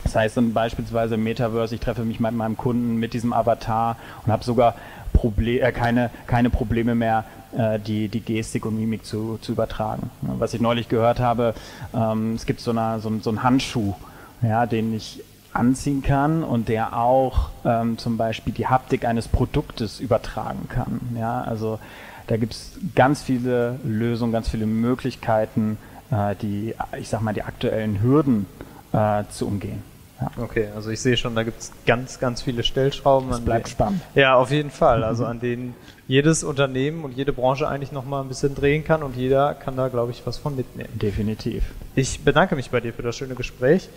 das 0.05 0.17
heißt 0.17 0.37
dann 0.37 0.53
beispielsweise 0.53 1.15
im 1.15 1.23
Metaverse, 1.23 1.75
ich 1.75 1.81
treffe 1.81 2.05
mich 2.05 2.19
mit 2.19 2.33
meinem 2.33 2.57
Kunden 2.57 2.97
mit 2.97 3.15
diesem 3.15 3.33
Avatar 3.33 3.97
und 4.27 4.33
habe 4.33 4.43
sogar 4.43 4.75
Proble 5.13 5.61
äh, 5.61 5.73
keine, 5.73 6.11
keine 6.27 6.51
Probleme 6.51 6.95
mehr, 6.95 7.25
äh, 7.57 7.79
die, 7.79 8.09
die 8.09 8.21
Gestik 8.21 8.67
und 8.67 8.79
Mimik 8.79 9.05
zu, 9.05 9.39
zu 9.41 9.53
übertragen. 9.53 10.11
Was 10.23 10.55
ich 10.55 10.61
neulich 10.61 10.89
gehört 10.89 11.21
habe, 11.21 11.55
ähm, 11.95 12.35
es 12.35 12.47
gibt 12.47 12.61
so, 12.61 12.71
eine, 12.71 13.01
so, 13.01 13.13
so 13.21 13.31
einen 13.31 13.43
Handschuh, 13.43 13.95
ja, 14.43 14.67
den 14.67 14.95
ich 14.95 15.23
anziehen 15.53 16.03
kann 16.03 16.43
und 16.43 16.69
der 16.69 16.97
auch 16.97 17.51
ähm, 17.65 17.99
zum 17.99 18.17
Beispiel 18.17 18.55
die 18.55 18.67
Haptik 18.67 19.05
eines 19.05 19.29
Produktes 19.29 20.01
übertragen 20.01 20.67
kann. 20.69 21.01
Ja, 21.19 21.43
also 21.43 21.79
da 22.27 22.37
gibt 22.37 22.55
es 22.55 22.73
ganz 22.95 23.23
viele 23.23 23.79
Lösungen, 23.85 24.33
ganz 24.33 24.49
viele 24.49 24.67
Möglichkeiten, 24.67 25.77
äh, 26.11 26.35
die, 26.41 26.75
ich 26.99 27.09
sag 27.09 27.21
mal, 27.21 27.35
die 27.35 27.43
aktuellen 27.43 28.01
Hürden 28.01 28.47
äh, 28.93 29.25
zu 29.31 29.47
umgehen. 29.47 29.83
Ja. 30.23 30.43
Okay, 30.43 30.69
also 30.75 30.91
ich 30.91 31.01
sehe 31.01 31.17
schon, 31.17 31.35
da 31.35 31.43
gibt 31.43 31.61
es 31.61 31.73
ganz, 31.87 32.19
ganz 32.21 32.43
viele 32.43 32.63
Stellschrauben. 32.63 33.31
Das 33.31 33.41
bleibt 33.41 33.67
denen, 33.67 33.73
spannend. 33.73 34.03
Ja, 34.15 34.35
auf 34.37 34.51
jeden 34.51 34.71
Fall. 34.71 35.03
Also 35.13 35.27
an 35.27 35.41
denen 35.41 35.75
jedes 36.07 36.43
Unternehmen 36.45 37.05
und 37.05 37.13
jede 37.13 37.33
Branche 37.33 37.69
eigentlich 37.69 37.93
nochmal 37.93 38.23
ein 38.23 38.29
bisschen 38.29 38.55
drehen 38.55 38.85
kann 38.85 39.03
und 39.03 39.17
jeder 39.17 39.55
kann 39.55 39.77
da, 39.77 39.89
glaube 39.89 40.13
ich, 40.13 40.23
was 40.25 40.39
von 40.39 40.57
mitnehmen. 40.57 40.89
Definitiv. 40.99 41.65
Ich 41.95 42.25
bedanke 42.25 42.57
mich 42.57 42.71
bei 42.71 42.81
dir 42.81 42.93
für 42.93 43.03
das 43.03 43.17
schöne 43.17 43.35
Gespräch 43.35 43.89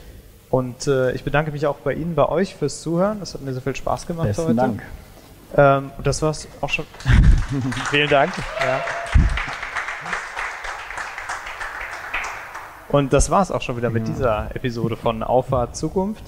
und 0.50 0.88
äh, 0.88 1.12
ich 1.12 1.24
bedanke 1.24 1.52
mich 1.52 1.68
auch 1.68 1.78
bei 1.78 1.94
Ihnen, 1.94 2.16
bei 2.16 2.28
euch 2.28 2.56
fürs 2.56 2.82
Zuhören. 2.82 3.20
Das 3.20 3.34
hat 3.34 3.42
mir 3.42 3.54
so 3.54 3.62
viel 3.62 3.76
Spaß 3.76 4.08
gemacht 4.08 4.28
Besten 4.28 4.44
heute. 4.44 4.56
Dank. 4.56 4.82
Ähm, 5.56 5.92
und 5.98 6.06
das 6.06 6.22
war's 6.22 6.48
auch 6.62 6.70
schon. 6.70 6.86
Vielen 7.92 8.10
Dank. 8.10 8.34
Ja. 8.60 8.82
Und 12.96 13.12
das 13.12 13.30
war 13.30 13.42
es 13.42 13.52
auch 13.52 13.62
schon 13.62 13.76
wieder 13.76 13.90
mit 13.90 14.08
dieser 14.08 14.56
Episode 14.56 14.96
von 14.96 15.22
Auffahrt 15.22 15.76
Zukunft. 15.76 16.24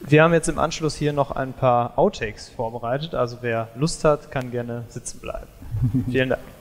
Wir 0.00 0.24
haben 0.24 0.32
jetzt 0.32 0.48
im 0.48 0.58
Anschluss 0.58 0.96
hier 0.96 1.12
noch 1.12 1.30
ein 1.30 1.52
paar 1.52 1.96
Outtakes 1.96 2.48
vorbereitet, 2.48 3.14
also 3.14 3.36
wer 3.40 3.68
Lust 3.76 4.02
hat, 4.02 4.32
kann 4.32 4.50
gerne 4.50 4.82
sitzen 4.88 5.20
bleiben. 5.20 5.46
Vielen 6.10 6.30
Dank. 6.30 6.55